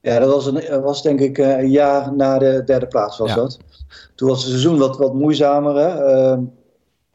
Ja, 0.00 0.18
dat 0.18 0.28
was, 0.28 0.46
een, 0.46 0.82
was 0.82 1.02
denk 1.02 1.20
ik 1.20 1.38
een 1.38 1.70
jaar 1.70 2.14
na 2.14 2.38
de 2.38 2.62
derde 2.64 2.86
plaats 2.86 3.18
was 3.18 3.28
ja. 3.28 3.34
dat. 3.34 3.58
Toen 4.14 4.28
was 4.28 4.38
het 4.38 4.48
seizoen 4.48 4.78
wat, 4.78 4.98
wat 4.98 5.14
moeizamer. 5.14 5.76
Hè? 5.76 6.14
Uh, 6.14 6.38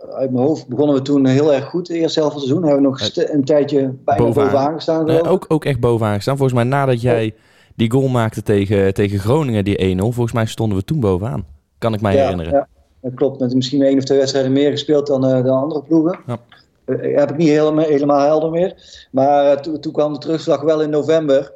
uit 0.10 0.32
mijn 0.32 0.46
hoofd 0.46 0.68
begonnen 0.68 0.96
we 0.96 1.02
toen 1.02 1.26
heel 1.26 1.54
erg 1.54 1.66
goed. 1.66 1.88
De 1.88 1.94
eerste 1.94 2.20
helft 2.20 2.34
van 2.34 2.42
het 2.42 2.52
seizoen 2.52 2.72
hebben 2.72 2.92
we 2.92 2.98
nog 2.98 3.30
een 3.34 3.44
tijdje 3.44 3.94
bijna 4.06 4.24
bovenaan, 4.24 4.52
bovenaan 4.52 4.74
gestaan. 4.74 5.28
Ook, 5.28 5.46
ook 5.48 5.66
echt 5.66 5.80
bovenaan 5.80 6.16
gestaan. 6.16 6.38
Volgens 6.38 6.60
mij 6.60 6.68
nadat 6.68 7.02
jij 7.02 7.34
die 7.76 7.92
goal 7.92 8.08
maakte 8.08 8.44
tegen, 8.44 8.94
tegen 8.94 9.20
Groningen, 9.20 9.64
die 9.64 9.96
1-0. 9.96 10.00
Volgens 10.00 10.32
mij 10.32 10.46
stonden 10.46 10.78
we 10.78 10.84
toen 10.84 11.00
bovenaan. 11.00 11.46
Kan 11.78 11.94
ik 11.94 12.02
mij 12.02 12.16
ja, 12.16 12.22
herinneren. 12.22 12.54
Ja, 12.54 12.68
dat 13.02 13.14
klopt. 13.14 13.40
Met 13.40 13.56
misschien 13.56 13.82
één 13.82 13.98
of 13.98 14.04
twee 14.04 14.18
wedstrijden 14.18 14.52
meer 14.52 14.72
gespeeld 14.72 15.08
dan, 15.08 15.26
uh, 15.26 15.44
dan 15.44 15.62
andere 15.62 15.82
ploegen. 15.82 16.20
Ja. 16.28 16.38
Uh, 16.86 17.18
heb 17.18 17.30
ik 17.30 17.38
niet 17.38 17.48
helemaal, 17.48 17.86
helemaal 17.86 18.26
helder 18.26 18.50
meer. 18.50 18.76
Maar 19.12 19.62
toen, 19.62 19.80
toen 19.80 19.94
kwam 19.94 20.14
de 20.14 20.20
terugslag 20.20 20.62
wel 20.62 20.82
in 20.82 20.90
november. 20.90 21.52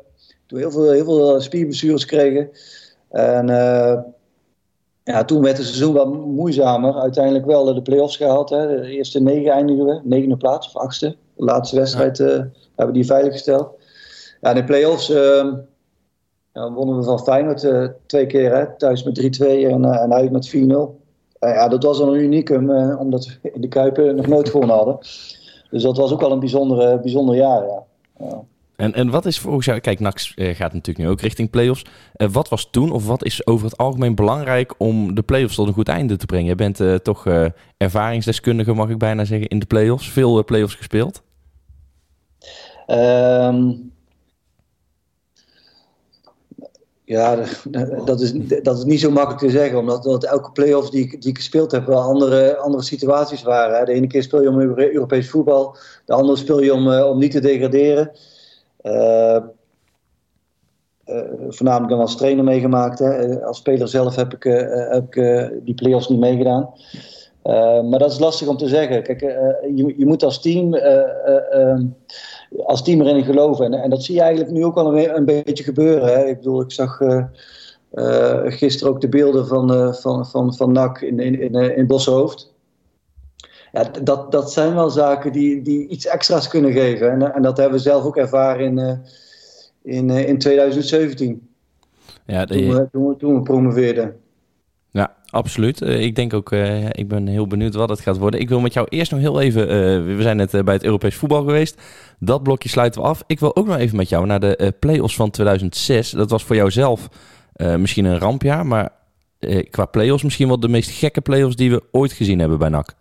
Toen 0.45 0.59
heel 0.59 0.71
veel, 0.71 0.91
heel 0.91 1.05
veel 1.05 1.41
spierblessures 1.41 2.05
kregen. 2.05 2.49
En 3.09 3.49
ja, 5.11 5.25
toen 5.25 5.41
werd 5.41 5.57
het 5.57 5.65
seizoen 5.65 5.93
wat 5.93 6.13
moeizamer. 6.13 6.95
Uiteindelijk 6.95 7.45
wel 7.45 7.73
de 7.73 7.81
play-offs 7.81 8.17
gehaald. 8.17 8.49
Hè. 8.49 8.81
De 8.81 8.89
eerste 8.89 9.21
negen 9.21 9.51
eindigen 9.51 9.85
we. 9.85 9.99
Negende 10.03 10.37
plaats 10.37 10.67
of 10.67 10.75
achtste. 10.75 11.15
De 11.35 11.43
laatste 11.43 11.75
wedstrijd 11.75 12.17
ja. 12.17 12.25
uh, 12.25 12.43
hebben 12.75 12.93
die 12.95 13.05
veilig 13.05 13.33
gesteld. 13.33 13.69
Ja, 14.41 14.49
in 14.49 14.55
de 14.55 14.63
play-offs 14.63 15.09
uh, 15.09 15.53
ja, 16.53 16.71
wonnen 16.71 16.97
we 16.97 17.03
van 17.03 17.19
Feyenoord 17.19 17.63
uh, 17.63 17.87
twee 18.05 18.25
keer. 18.25 18.55
Hè. 18.55 18.77
Thuis 18.77 19.03
met 19.03 19.41
3-2 19.41 19.45
en, 19.45 19.85
en 19.85 20.13
uit 20.13 20.31
met 20.31 20.55
4-0. 20.55 20.59
ja, 21.39 21.67
dat 21.67 21.83
was 21.83 21.99
een 21.99 22.13
unicum. 22.13 22.69
omdat 22.97 23.25
we 23.25 23.51
in 23.51 23.61
de 23.61 23.67
Kuipen 23.67 24.15
nog 24.15 24.27
nooit 24.27 24.49
gewonnen 24.49 24.75
hadden. 24.75 24.97
Dus 25.69 25.83
dat 25.83 25.97
was 25.97 26.11
ook 26.11 26.21
wel 26.21 26.31
een 26.31 26.39
bijzondere, 26.39 26.99
bijzonder 26.99 27.35
jaar. 27.35 27.63
Ja. 28.19 28.43
En, 28.75 28.93
en 28.93 29.09
wat 29.09 29.25
is 29.25 29.39
volgens 29.39 29.65
jou, 29.65 29.79
kijk, 29.79 29.99
NAC 29.99 30.31
uh, 30.35 30.55
gaat 30.55 30.73
natuurlijk 30.73 31.05
nu 31.05 31.11
ook 31.11 31.21
richting 31.21 31.49
play-offs. 31.49 31.85
Uh, 32.17 32.27
wat 32.31 32.49
was 32.49 32.67
toen, 32.71 32.91
of 32.91 33.07
wat 33.07 33.23
is 33.23 33.47
over 33.47 33.65
het 33.65 33.77
algemeen 33.77 34.15
belangrijk 34.15 34.73
om 34.77 35.15
de 35.15 35.21
play-offs 35.21 35.55
tot 35.55 35.67
een 35.67 35.73
goed 35.73 35.87
einde 35.87 36.15
te 36.17 36.25
brengen? 36.25 36.47
Je 36.47 36.55
bent 36.55 36.79
uh, 36.79 36.95
toch 36.95 37.25
ervaringsdeskundige, 37.77 38.73
mag 38.73 38.89
ik 38.89 38.97
bijna 38.97 39.25
zeggen, 39.25 39.47
in 39.47 39.59
de 39.59 39.65
play-offs. 39.65 40.09
Veel 40.09 40.43
play-offs 40.43 40.75
gespeeld? 40.75 41.21
Um, 42.87 43.93
ja, 47.05 47.43
dat 48.05 48.21
is, 48.21 48.33
dat 48.63 48.77
is 48.77 48.83
niet 48.83 48.99
zo 48.99 49.11
makkelijk 49.11 49.39
te 49.39 49.49
zeggen, 49.49 49.77
omdat, 49.77 50.23
elke 50.23 50.51
play-off 50.51 50.89
die, 50.89 51.19
die 51.19 51.29
ik 51.29 51.37
gespeeld 51.37 51.71
heb 51.71 51.85
wel 51.85 52.01
andere, 52.01 52.57
andere 52.57 52.83
situaties 52.83 53.43
waren. 53.43 53.77
Hè. 53.77 53.85
De 53.85 53.93
ene 53.93 54.07
keer 54.07 54.23
speel 54.23 54.41
je 54.41 54.49
om 54.49 54.59
Europees 54.59 55.29
voetbal, 55.29 55.77
de 56.05 56.13
andere 56.13 56.37
speel 56.37 56.61
je 56.61 56.73
om, 56.73 56.93
om 56.93 57.19
niet 57.19 57.31
te 57.31 57.39
degraderen. 57.39 58.11
Uh, 58.85 59.37
uh, 61.05 61.21
voornamelijk 61.47 61.89
dan 61.89 61.99
als 61.99 62.17
trainer 62.17 62.43
meegemaakt. 62.43 62.99
Hè. 62.99 63.09
Eh, 63.09 63.45
als 63.45 63.57
speler 63.57 63.87
zelf 63.87 64.15
heb 64.15 64.33
ik, 64.33 64.43
heb 64.91 65.15
ik 65.15 65.41
die 65.65 65.73
play-offs 65.73 66.09
niet 66.09 66.19
meegedaan. 66.19 66.69
maar 67.89 67.99
dat 67.99 68.11
is 68.11 68.19
lastig 68.19 68.47
om 68.47 68.57
te 68.57 68.67
zeggen. 68.67 69.03
Kijk, 69.03 69.21
je, 69.75 69.93
je, 69.97 70.05
moet 70.05 70.23
als 70.23 70.41
team, 70.41 70.73
ehm, 70.73 71.85
als 72.65 72.83
team 72.83 73.01
erin 73.01 73.23
geloven. 73.23 73.65
En, 73.65 73.73
en, 73.73 73.89
dat 73.89 74.03
zie 74.03 74.15
je 74.15 74.21
eigenlijk 74.21 74.51
nu 74.51 74.65
ook 74.65 74.77
al 74.77 74.97
een, 74.97 75.25
beetje 75.25 75.63
gebeuren. 75.63 76.07
Hè. 76.07 76.25
Ik 76.25 76.37
bedoel, 76.37 76.61
ik 76.61 76.71
zag 76.71 77.01
gisteren 78.45 78.93
ook 78.93 79.01
de 79.01 79.09
beelden 79.09 79.47
van, 79.47 79.95
van, 79.95 80.25
van, 80.25 80.55
van 80.55 80.71
NAC 80.71 81.01
in, 81.01 81.19
in, 81.19 81.41
in, 81.41 81.75
in 81.77 81.87
Bossenhoofd 81.87 82.54
ja, 83.75 83.83
dat, 84.03 84.31
dat 84.31 84.51
zijn 84.51 84.75
wel 84.75 84.89
zaken 84.89 85.31
die, 85.31 85.61
die 85.61 85.87
iets 85.87 86.07
extra's 86.07 86.47
kunnen 86.47 86.71
geven. 86.71 87.11
En, 87.11 87.33
en 87.33 87.41
dat 87.41 87.57
hebben 87.57 87.77
we 87.77 87.83
zelf 87.83 88.03
ook 88.03 88.17
ervaren 88.17 88.65
in, 88.65 88.77
uh, 88.77 89.97
in, 89.97 90.09
uh, 90.09 90.27
in 90.27 90.37
2017. 90.37 91.47
Ja, 92.25 92.45
toen, 92.45 92.69
we, 92.69 92.87
toen, 92.91 93.07
we, 93.07 93.15
toen 93.17 93.35
we 93.35 93.41
promoveerden. 93.41 94.15
Ja, 94.91 95.15
absoluut. 95.29 95.81
ik 95.81 96.15
denk 96.15 96.33
ook, 96.33 96.51
ik 96.91 97.07
ben 97.07 97.27
heel 97.27 97.47
benieuwd 97.47 97.73
wat 97.73 97.89
het 97.89 97.99
gaat 97.99 98.17
worden. 98.17 98.39
Ik 98.39 98.49
wil 98.49 98.59
met 98.59 98.73
jou 98.73 98.87
eerst 98.89 99.11
nog 99.11 99.19
heel 99.19 99.41
even, 99.41 99.67
we 100.15 100.21
zijn 100.21 100.37
net 100.37 100.63
bij 100.65 100.73
het 100.73 100.83
Europees 100.83 101.15
voetbal 101.15 101.43
geweest. 101.43 101.81
Dat 102.19 102.43
blokje 102.43 102.69
sluiten 102.69 103.01
we 103.01 103.07
af. 103.07 103.23
Ik 103.27 103.39
wil 103.39 103.55
ook 103.55 103.67
nog 103.67 103.77
even 103.77 103.97
met 103.97 104.09
jou 104.09 104.25
naar 104.25 104.39
de 104.39 104.73
play-offs 104.79 105.15
van 105.15 105.29
2006. 105.29 106.09
Dat 106.09 106.29
was 106.29 106.43
voor 106.43 106.55
jou 106.55 106.71
zelf 106.71 107.09
misschien 107.77 108.05
een 108.05 108.19
rampjaar, 108.19 108.65
maar 108.65 108.89
qua 109.69 109.85
play-offs 109.85 110.23
misschien 110.23 110.47
wel 110.47 110.59
de 110.59 110.67
meest 110.67 110.89
gekke 110.89 111.21
play-offs 111.21 111.55
die 111.55 111.71
we 111.71 111.83
ooit 111.91 112.11
gezien 112.11 112.39
hebben 112.39 112.57
bij 112.57 112.69
NAC. 112.69 112.95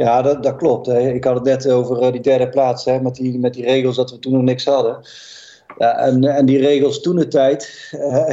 Ja, 0.00 0.22
dat, 0.22 0.42
dat 0.42 0.56
klopt. 0.56 0.86
Hè. 0.86 1.12
Ik 1.12 1.24
had 1.24 1.34
het 1.34 1.44
net 1.44 1.70
over 1.70 2.02
uh, 2.02 2.12
die 2.12 2.20
derde 2.20 2.48
plaats, 2.48 2.84
hè, 2.84 3.00
met, 3.00 3.14
die, 3.14 3.38
met 3.38 3.54
die 3.54 3.64
regels 3.64 3.96
dat 3.96 4.10
we 4.10 4.18
toen 4.18 4.32
nog 4.32 4.42
niks 4.42 4.64
hadden. 4.64 4.98
Ja, 5.78 5.98
en, 5.98 6.24
en 6.24 6.46
die 6.46 6.58
regels 6.58 7.00
toen 7.00 7.16
de 7.16 7.28
tijd 7.28 7.90
uh, 7.94 8.24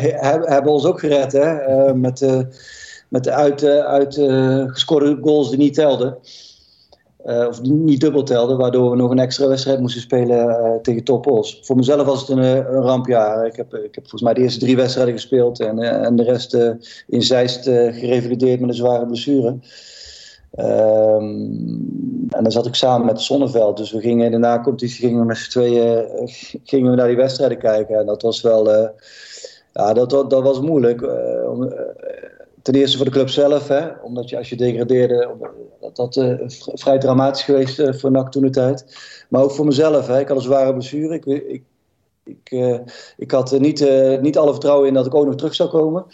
hebben 0.46 0.72
ons 0.72 0.86
ook 0.86 1.00
gered, 1.00 1.32
hè, 1.32 1.68
uh, 1.68 1.92
met, 1.92 2.46
met 3.08 3.24
de 3.24 3.32
uit, 3.32 3.64
uit 3.64 4.16
goals 5.22 5.50
die 5.50 5.58
niet 5.58 5.74
telden. 5.74 6.18
of 7.24 7.62
niet 7.62 8.02
dubbel 8.02 8.24
telden, 8.24 8.58
waardoor 8.58 8.92
we 8.92 8.96
nog 8.98 9.12
een 9.12 9.20
extra 9.20 9.48
wedstrijd 9.48 9.80
moesten 9.80 10.02
spelen 10.02 10.80
tegen 10.82 11.04
Topos. 11.04 11.60
Voor 11.64 11.76
mezelf 11.76 12.06
was 12.06 12.20
het 12.20 12.30
een, 12.30 12.44
een, 12.44 12.66
rampjaar. 12.66 13.46
Ik 13.46 13.56
heb, 13.56 13.74
ik 13.74 13.96
heb 13.96 14.04
volgens 14.04 14.22
mij 14.22 14.34
de 14.34 14.42
eerste 14.42 14.60
drie 14.60 14.76
wedstrijden 14.76 15.14
gespeeld 15.14 15.60
en, 15.60 15.80
en 15.80 16.16
de 16.16 16.24
rest 16.24 16.54
in 17.08 17.22
Zeist 17.22 17.64
gerevalideerd 17.64 18.60
met 18.60 18.70
een 18.70 18.76
zware 18.76 19.06
blessure. 19.06 19.60
Um, 20.56 22.28
en 22.30 22.44
dan 22.44 22.52
zat 22.52 22.66
ik 22.66 22.76
samen 22.76 23.06
met 23.06 23.22
Zonneveld. 23.22 23.78
Dus 23.78 23.92
we 23.92 24.00
gingen 24.00 24.26
in 24.26 24.32
de 24.32 24.38
nacompetitie 24.38 25.00
gingen 25.00 25.20
we 25.20 25.26
met 25.26 25.38
z'n 25.38 25.50
tweeën 25.50 25.98
eh, 25.98 26.28
gingen 26.64 26.90
we 26.90 26.98
naar 26.98 27.08
die 27.08 27.16
wedstrijden 27.16 27.58
kijken. 27.58 28.00
En 28.00 28.06
dat 28.06 28.22
was 28.22 28.42
wel. 28.42 28.74
Uh, 28.74 28.90
ja, 29.74 29.94
dat, 29.94 30.10
dat, 30.10 30.44
was 30.44 30.60
moeilijk. 30.60 31.02
Om, 31.50 31.74
ten 32.62 32.76
eerste 32.76 32.98
voor 32.98 33.06
de 33.06 33.12
club 33.12 33.30
zelf, 33.30 33.68
hè, 33.68 33.88
omdat 34.02 34.30
je 34.30 34.38
als 34.38 34.50
je 34.50 34.56
degradeerde, 34.56 35.30
dat, 35.80 35.96
dat 35.96 36.38
vrij 36.74 36.98
dramatisch 36.98 37.44
geweest 37.44 38.00
voor 38.00 38.12
NAC 38.12 38.32
toen 38.32 38.42
de 38.42 38.50
tijd. 38.50 38.86
Maar 39.30 39.44
ook 39.44 39.52
voor 39.52 39.66
mezelf. 39.66 40.08
Hè. 40.08 40.20
Ik 40.20 40.28
had 40.28 40.38
een 40.38 40.44
zware 40.44 40.74
blessure. 40.74 41.14
Ik, 41.14 41.26
ik, 41.26 41.64
ik, 42.24 42.52
ik 43.18 43.32
had 43.32 43.60
niet, 43.60 43.90
niet 44.22 44.38
alle 44.38 44.52
vertrouwen 44.52 44.88
in 44.88 44.94
dat 44.94 45.06
ik 45.06 45.16
ook 45.16 45.26
nog 45.26 45.36
terug 45.36 45.56
zou 45.56 45.70
komen. 45.70 46.06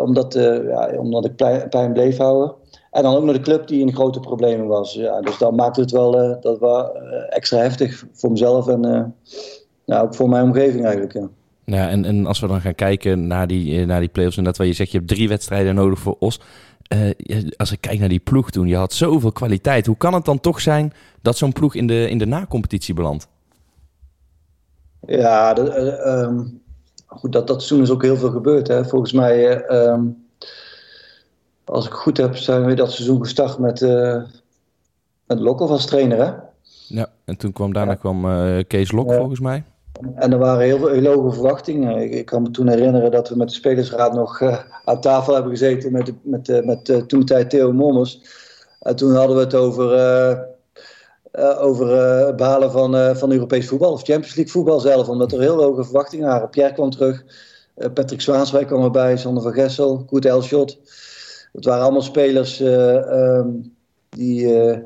omdat, 0.00 0.34
ja, 0.34 0.90
omdat 0.98 1.24
ik 1.24 1.36
pijn 1.70 1.92
bleef 1.92 2.16
houden. 2.16 2.54
En 2.90 3.02
dan 3.02 3.16
ook 3.16 3.24
nog 3.24 3.36
de 3.36 3.40
club 3.40 3.68
die 3.68 3.80
in 3.80 3.94
grote 3.94 4.20
problemen 4.20 4.66
was. 4.66 4.92
Ja, 4.92 5.20
dus 5.20 5.38
dat 5.38 5.56
maakte 5.56 5.80
het 5.80 5.90
wel, 5.90 6.30
uh, 6.30 6.36
dat 6.40 6.58
wel 6.58 6.96
uh, 6.96 7.02
extra 7.28 7.58
heftig 7.58 8.04
voor 8.12 8.30
mezelf 8.30 8.68
en 8.68 8.80
nou, 9.86 10.06
ook 10.06 10.14
voor 10.14 10.28
mijn 10.28 10.44
omgeving 10.44 10.84
eigenlijk. 10.84 11.12
Ja. 11.12 11.28
Ja, 11.64 11.88
en, 11.88 12.04
en 12.04 12.26
als 12.26 12.40
we 12.40 12.46
dan 12.46 12.60
gaan 12.60 12.74
kijken 12.74 13.26
naar 13.26 13.46
die, 13.46 13.86
naar 13.86 14.00
die 14.00 14.08
play-offs 14.08 14.36
en 14.36 14.44
dat 14.44 14.56
waar 14.56 14.66
je 14.66 14.72
zegt, 14.72 14.90
je 14.90 14.96
hebt 14.96 15.10
drie 15.10 15.28
wedstrijden 15.28 15.74
nodig 15.74 15.98
voor 15.98 16.16
Os. 16.18 16.40
als 17.56 17.72
ik 17.72 17.80
kijk 17.80 17.98
naar 17.98 18.08
die 18.08 18.18
ploeg 18.18 18.50
toen, 18.50 18.66
je 18.66 18.76
had 18.76 18.92
zoveel 18.92 19.32
kwaliteit. 19.32 19.86
Hoe 19.86 19.96
kan 19.96 20.14
het 20.14 20.24
dan 20.24 20.40
toch 20.40 20.60
zijn 20.60 20.92
dat 21.22 21.36
zo'n 21.36 21.52
ploeg 21.52 21.74
in 21.74 21.86
de, 21.86 22.08
in 22.08 22.18
de 22.18 22.26
na-competitie 22.26 22.94
belandt? 22.94 23.28
Ja, 25.06 25.54
de, 25.54 25.98
um, 26.06 26.62
goed, 27.06 27.32
dat, 27.32 27.46
dat 27.46 27.66
toen 27.66 27.82
is 27.82 27.90
ook 27.90 28.02
heel 28.02 28.16
veel 28.16 28.30
gebeurd. 28.30 28.68
Hè. 28.68 28.84
Volgens 28.84 29.12
mij... 29.12 29.70
Um, 29.70 30.28
als 31.70 31.86
ik 31.86 31.92
goed 31.92 32.16
heb, 32.16 32.36
zijn 32.36 32.64
we 32.64 32.74
dat 32.74 32.92
seizoen 32.92 33.20
gestart 33.20 33.58
met, 33.58 33.80
uh, 33.80 34.22
met 35.26 35.40
Lokhoff 35.40 35.70
als 35.70 35.86
trainer, 35.86 36.18
hè? 36.18 36.32
Ja, 36.86 37.06
en 37.24 37.36
toen 37.36 37.52
kwam 37.52 37.72
daarna 37.72 37.94
kwam 37.94 38.24
uh, 38.24 38.58
Kees 38.66 38.92
Lok, 38.92 39.12
volgens 39.12 39.40
mij. 39.40 39.64
En 40.14 40.32
er 40.32 40.38
waren 40.38 40.64
heel, 40.64 40.88
heel 40.88 41.14
hoge 41.14 41.34
verwachtingen. 41.34 42.02
Ik, 42.02 42.12
ik, 42.12 42.26
kan 42.26 42.42
me 42.42 42.50
toen 42.50 42.68
herinneren 42.68 43.10
dat 43.10 43.28
we 43.28 43.36
met 43.36 43.48
de 43.48 43.54
spelersraad 43.54 44.14
nog 44.14 44.40
uh, 44.40 44.58
aan 44.84 45.00
tafel 45.00 45.32
hebben 45.32 45.50
gezeten 45.50 45.92
met, 45.92 46.12
met, 46.22 46.64
met 46.64 47.08
toen 47.08 47.24
tijd 47.24 47.50
Theo 47.50 47.72
Mommers. 47.72 48.20
En 48.80 48.96
toen 48.96 49.14
hadden 49.14 49.36
we 49.36 49.42
het 49.42 49.54
over, 49.54 49.86
over 51.58 51.88
het 52.26 52.36
behalen 52.36 52.70
van, 52.70 53.16
van 53.16 53.32
Europees 53.32 53.68
voetbal, 53.68 53.92
of 53.92 54.02
Champions 54.02 54.34
League 54.34 54.52
voetbal 54.52 54.80
zelf, 54.80 55.08
omdat 55.08 55.32
er 55.32 55.40
heel 55.40 55.62
hoge 55.62 55.84
verwachtingen 55.84 56.26
waren. 56.26 56.50
Pierre 56.50 56.74
kwam 56.74 56.90
terug, 56.90 57.24
Patrick 57.74 58.20
Zwaanswijk 58.20 58.66
kwam 58.66 58.84
erbij, 58.84 59.16
Sander 59.16 59.42
van 59.42 59.52
Gessel, 59.52 60.04
Koet 60.04 60.24
Elschot. 60.24 60.78
Het 61.52 61.64
waren 61.64 61.82
allemaal 61.82 62.02
spelers 62.02 62.60
uh, 62.60 63.36
um, 63.36 63.74
die, 64.08 64.44
uh, 64.44 64.78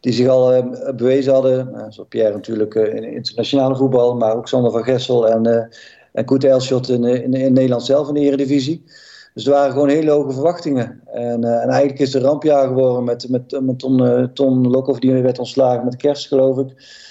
die 0.00 0.12
zich 0.12 0.28
al 0.28 0.54
uh, 0.54 0.90
bewezen 0.96 1.32
hadden. 1.32 1.70
Nou, 1.72 1.92
zoals 1.92 2.08
Pierre 2.08 2.32
natuurlijk 2.32 2.74
in 2.74 3.04
internationale 3.04 3.76
voetbal, 3.76 4.14
maar 4.14 4.36
ook 4.36 4.48
Sander 4.48 4.70
van 4.70 4.84
Gessel 4.84 5.28
en, 5.28 5.70
en 6.12 6.24
Koet 6.24 6.44
Elschot 6.44 6.88
in, 6.88 7.04
in, 7.04 7.34
in, 7.34 7.52
Nederland 7.52 7.82
zelf 7.82 8.08
in 8.08 8.14
de 8.14 8.20
Eredivisie. 8.20 8.82
Dus 9.34 9.46
er 9.46 9.52
waren 9.52 9.72
gewoon 9.72 9.88
hele 9.88 10.10
hoge 10.10 10.32
verwachtingen. 10.32 11.00
En, 11.06 11.44
en 11.44 11.68
eigenlijk 11.68 11.98
is 11.98 12.12
het 12.12 12.22
een 12.22 12.28
rampjaar 12.28 12.66
geworden 12.66 13.04
met, 13.04 13.28
met, 13.28 13.60
met 13.60 13.78
Ton, 13.78 14.30
Ton 14.32 14.70
Lokhoff, 14.70 14.98
die 14.98 15.22
werd 15.22 15.38
ontslagen 15.38 15.84
met 15.84 15.96
kerst, 15.96 16.26
geloof 16.26 16.58
ik. 16.58 17.02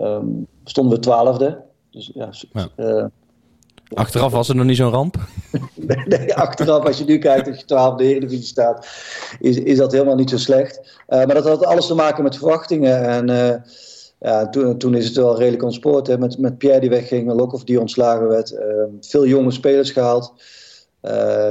Um, 0.00 0.46
stonden 0.64 0.94
we 0.94 1.00
twaalfde. 1.00 1.62
Dus 1.90 2.10
ja, 2.14 2.30
ja. 2.76 3.10
Achteraf 3.94 4.32
was 4.32 4.48
het 4.48 4.56
nog 4.56 4.66
niet 4.66 4.76
zo'n 4.76 4.90
ramp? 4.90 5.16
nee, 6.06 6.34
achteraf, 6.34 6.84
als 6.84 6.98
je 6.98 7.04
nu 7.04 7.18
kijkt 7.18 7.46
dat 7.46 7.60
je 7.60 7.66
12 7.66 7.96
de 7.96 8.04
Eredivisie 8.04 8.46
staat, 8.46 8.86
is, 9.40 9.56
is 9.56 9.76
dat 9.76 9.92
helemaal 9.92 10.14
niet 10.14 10.30
zo 10.30 10.36
slecht. 10.36 10.78
Uh, 10.78 11.24
maar 11.24 11.34
dat 11.34 11.44
had 11.44 11.64
alles 11.64 11.86
te 11.86 11.94
maken 11.94 12.22
met 12.22 12.36
verwachtingen. 12.36 13.04
En 13.04 13.30
uh, 13.30 13.54
ja, 14.18 14.48
toen, 14.48 14.78
toen 14.78 14.94
is 14.94 15.06
het 15.06 15.16
wel 15.16 15.38
redelijk 15.38 15.62
ontspoord. 15.62 16.18
Met, 16.18 16.38
met 16.38 16.58
Pierre 16.58 16.80
die 16.80 16.90
wegging, 16.90 17.32
Lokhoff 17.32 17.64
die 17.64 17.80
ontslagen 17.80 18.28
werd. 18.28 18.52
Uh, 18.52 18.58
veel 19.00 19.26
jonge 19.26 19.50
spelers 19.50 19.90
gehaald. 19.90 20.32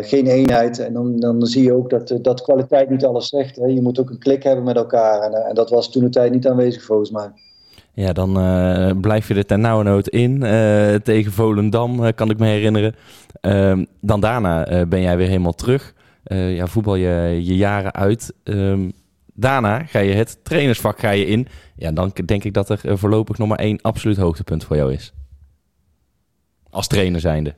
geen 0.02 0.28
eenheid. 0.28 0.80
En 0.80 0.94
dan, 0.94 1.20
dan 1.20 1.46
zie 1.46 1.64
je 1.64 1.74
ook 1.74 1.90
dat, 1.90 2.18
dat 2.22 2.42
kwaliteit 2.42 2.90
niet 2.90 3.06
alles 3.06 3.28
zegt. 3.28 3.56
Hè. 3.56 3.66
Je 3.66 3.82
moet 3.82 4.00
ook 4.00 4.10
een 4.10 4.20
klik 4.20 4.44
hebben 4.44 4.64
met 4.64 4.76
elkaar. 4.76 5.22
En, 5.22 5.34
en 5.34 5.56
dat 5.56 5.70
was 5.70 5.92
toen 5.92 6.04
de 6.04 6.10
tijd 6.10 6.32
niet 6.32 6.48
aanwezig 6.48 6.84
volgens 6.84 7.12
mij. 7.12 7.32
Ja, 7.94 8.14
dan 8.14 8.38
uh, 8.38 8.92
blijf 9.02 9.28
je 9.28 9.34
er 9.34 9.46
ten 9.46 9.62
nauwe 9.62 9.84
nood 9.84 10.08
in. 10.08 10.44
Uh, 10.44 10.96
tegen 10.96 11.32
Volendam, 11.32 12.04
uh, 12.04 12.10
kan 12.16 12.30
ik 12.30 12.40
me 12.40 12.46
herinneren. 12.46 12.96
Ehm, 13.42 13.86
dan 14.02 14.20
daarna 14.20 14.86
ben 14.86 15.02
jij 15.02 15.18
weer 15.18 15.28
helemaal 15.28 15.54
terug. 15.54 15.94
ja, 16.24 16.68
voetbal 16.68 16.96
je, 16.96 17.40
je 17.44 17.56
jaren 17.56 17.94
uit. 17.94 18.34
Um, 18.44 18.92
daarna 19.34 19.84
ga 19.84 20.00
je 20.00 20.14
het 20.14 20.38
trainersvak 20.44 21.00
ga 21.00 21.10
je 21.10 21.26
in. 21.26 21.48
Ja, 21.76 21.92
dan 21.92 22.12
denk 22.26 22.44
ik 22.44 22.54
dat 22.54 22.70
er 22.70 22.98
voorlopig 22.98 23.38
nog 23.38 23.48
maar 23.48 23.60
één 23.60 23.82
absoluut 23.82 24.18
hoogtepunt 24.18 24.64
voor 24.64 24.76
jou 24.76 24.94
is. 24.94 25.14
Als 26.70 26.88
trainer 26.88 27.20
zijnde. 27.20 27.56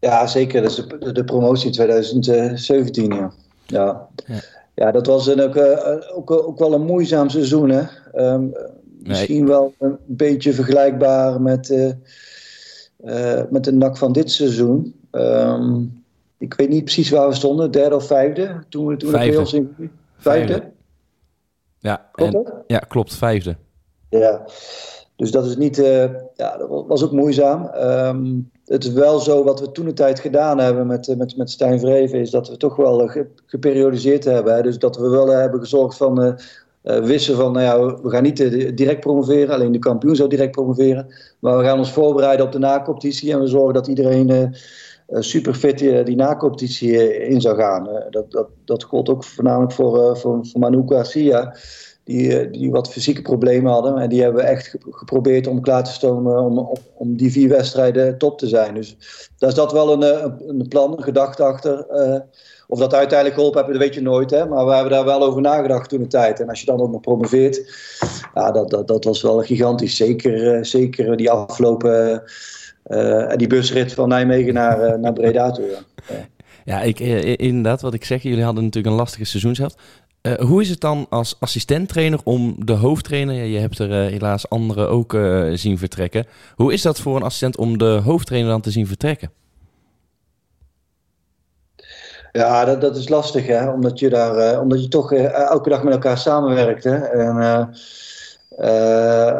Ja, 0.00 0.26
zeker. 0.26 0.62
Dat 0.62 0.70
is 0.70 0.76
de, 0.76 1.12
de 1.12 1.24
promotie 1.24 1.66
in 1.66 1.72
2017, 1.72 3.14
ja. 3.14 3.32
Ja. 3.66 4.08
ja. 4.26 4.40
Ja 4.74 4.90
dat 4.90 5.06
was 5.06 5.26
een, 5.26 5.40
ook, 5.40 5.56
ook, 6.14 6.30
ook 6.30 6.58
wel 6.58 6.72
een 6.72 6.84
moeizaam 6.84 7.28
seizoen, 7.28 7.70
hè. 7.70 7.82
Um, 8.14 8.52
misschien 9.02 9.46
wel 9.46 9.74
een 9.78 9.98
beetje 10.06 10.52
vergelijkbaar 10.52 11.40
met, 11.40 11.70
uh, 11.70 13.42
met 13.50 13.64
de 13.64 13.72
nak 13.72 13.96
van 13.96 14.12
dit 14.12 14.30
seizoen. 14.30 14.94
Um, 15.12 16.04
ik 16.38 16.54
weet 16.54 16.68
niet 16.68 16.84
precies 16.84 17.10
waar 17.10 17.28
we 17.28 17.34
stonden, 17.34 17.70
derde 17.70 17.94
of 17.94 18.06
vijfde. 18.06 18.64
Toen 18.68 18.86
we 18.86 18.96
toen 18.96 19.10
vijfde. 19.10 19.42
De 19.42 19.56
in, 19.56 19.74
vijfde? 20.16 20.52
vijfde. 20.52 20.72
Ja, 21.78 22.08
klopt, 22.12 22.34
en, 22.34 22.52
ja, 22.66 22.78
klopt, 22.78 23.14
vijfde. 23.14 23.56
Ja, 24.08 24.46
dus 25.16 25.30
dat 25.30 25.46
is 25.46 25.56
niet, 25.56 25.78
uh, 25.78 26.04
ja, 26.34 26.56
dat 26.56 26.84
was 26.86 27.04
ook 27.04 27.12
moeizaam. 27.12 27.70
Um, 27.76 28.50
het 28.64 28.84
is 28.84 28.92
wel 28.92 29.18
zo 29.18 29.44
wat 29.44 29.60
we 29.60 29.72
toen 29.72 29.84
de 29.84 29.92
tijd 29.92 30.20
gedaan 30.20 30.58
hebben 30.58 30.86
met, 30.86 31.14
met, 31.18 31.36
met 31.36 31.50
Stijn 31.50 31.80
Vreven, 31.80 32.18
is 32.18 32.30
dat 32.30 32.48
we 32.48 32.56
toch 32.56 32.76
wel 32.76 33.10
geperiodiseerd 33.46 34.24
hebben. 34.24 34.62
Dus 34.62 34.78
dat 34.78 34.96
we 34.96 35.08
wel 35.08 35.28
hebben 35.28 35.60
gezorgd 35.60 35.96
van 35.96 36.38
wisten 36.82 37.36
van, 37.36 37.52
nou 37.52 37.64
ja, 37.64 38.00
we 38.02 38.10
gaan 38.10 38.22
niet 38.22 38.76
direct 38.76 39.00
promoveren, 39.00 39.54
alleen 39.54 39.72
de 39.72 39.78
kampioen 39.78 40.16
zou 40.16 40.28
direct 40.28 40.50
promoveren. 40.50 41.06
Maar 41.38 41.58
we 41.58 41.64
gaan 41.64 41.78
ons 41.78 41.92
voorbereiden 41.92 42.46
op 42.46 42.52
de 42.52 42.58
nacompetitie 42.58 43.32
en 43.32 43.40
we 43.40 43.46
zorgen 43.46 43.74
dat 43.74 43.86
iedereen 43.86 44.30
uh, 44.30 44.46
super 45.20 45.54
fit 45.54 45.78
die 45.78 46.16
nacompetitie 46.16 47.18
in 47.26 47.40
zou 47.40 47.56
gaan. 47.56 47.88
dat, 48.10 48.30
dat, 48.30 48.48
dat 48.64 48.82
gold 48.82 49.08
ook 49.08 49.24
voornamelijk 49.24 49.72
voor, 49.72 50.18
voor, 50.18 50.46
voor 50.46 50.60
Manu 50.60 50.82
Garcia, 50.86 51.56
die, 52.04 52.50
die 52.50 52.70
wat 52.70 52.90
fysieke 52.90 53.22
problemen 53.22 53.72
hadden. 53.72 53.98
En 53.98 54.08
die 54.08 54.22
hebben 54.22 54.42
we 54.42 54.48
echt 54.48 54.76
geprobeerd 54.90 55.46
om 55.46 55.60
klaar 55.60 55.84
te 55.84 55.92
stomen 55.92 56.38
om, 56.38 56.78
om 56.94 57.16
die 57.16 57.32
vier 57.32 57.48
wedstrijden 57.48 58.18
top 58.18 58.38
te 58.38 58.48
zijn. 58.48 58.74
Dus 58.74 58.96
daar 59.38 59.48
is 59.48 59.54
dat 59.54 59.72
wel 59.72 59.92
een, 59.92 60.32
een 60.48 60.68
plan, 60.68 60.92
een 60.92 61.02
gedachte 61.02 61.42
achter. 61.44 61.86
Of 62.68 62.78
dat 62.78 62.94
uiteindelijk 62.94 63.34
geholpen 63.34 63.60
hebben, 63.60 63.78
dat 63.78 63.88
weet 63.88 63.94
je 63.94 64.02
nooit. 64.02 64.30
Hè? 64.30 64.46
Maar 64.46 64.66
we 64.66 64.72
hebben 64.72 64.92
daar 64.92 65.04
wel 65.04 65.22
over 65.22 65.40
nagedacht 65.40 65.88
toen 65.88 66.02
de 66.02 66.06
tijd. 66.06 66.40
En 66.40 66.48
als 66.48 66.60
je 66.60 66.66
dan 66.66 66.80
ook 66.80 66.90
nog 66.90 67.00
promoveert, 67.00 67.62
ja, 68.34 68.50
dat, 68.50 68.70
dat, 68.70 68.88
dat 68.88 69.04
was 69.04 69.22
wel 69.22 69.42
gigantisch. 69.42 69.96
Zeker, 69.96 70.66
zeker 70.66 71.16
die 71.16 71.30
afgelopen 71.30 72.22
uh, 72.86 73.32
die 73.36 73.46
busrit 73.46 73.92
van 73.92 74.08
Nijmegen 74.08 74.54
naar, 74.54 75.00
naar 75.00 75.12
Breda 75.12 75.50
toe. 75.50 75.64
Ja, 76.64 76.80
ik, 76.82 77.00
inderdaad, 77.38 77.80
wat 77.80 77.94
ik 77.94 78.04
zeg, 78.04 78.22
jullie 78.22 78.44
hadden 78.44 78.64
natuurlijk 78.64 78.94
een 78.94 79.00
lastige 79.00 79.24
seizoen 79.24 79.54
zelf. 79.54 79.74
Uh, 80.26 80.34
hoe 80.34 80.60
is 80.60 80.68
het 80.68 80.80
dan 80.80 81.06
als 81.10 81.36
assistenttrainer 81.40 82.20
om 82.24 82.56
de 82.58 82.72
hoofdtrainer, 82.72 83.34
je 83.34 83.58
hebt 83.58 83.78
er 83.78 83.88
uh, 83.88 84.10
helaas 84.10 84.48
anderen 84.48 84.88
ook 84.88 85.12
uh, 85.12 85.50
zien 85.52 85.78
vertrekken. 85.78 86.26
Hoe 86.54 86.72
is 86.72 86.82
dat 86.82 87.00
voor 87.00 87.16
een 87.16 87.22
assistent 87.22 87.56
om 87.56 87.78
de 87.78 88.00
hoofdtrainer 88.04 88.50
dan 88.50 88.60
te 88.60 88.70
zien 88.70 88.86
vertrekken? 88.86 89.30
Ja, 92.32 92.64
dat, 92.64 92.80
dat 92.80 92.96
is 92.96 93.08
lastig, 93.08 93.46
hè? 93.46 93.70
Omdat 93.70 93.98
je 93.98 94.08
daar, 94.08 94.60
omdat 94.60 94.82
je 94.82 94.88
toch 94.88 95.12
elke 95.12 95.68
dag 95.68 95.82
met 95.82 95.92
elkaar 95.92 96.18
samenwerkt. 96.18 96.84
Hè? 96.84 96.96
En, 96.96 97.36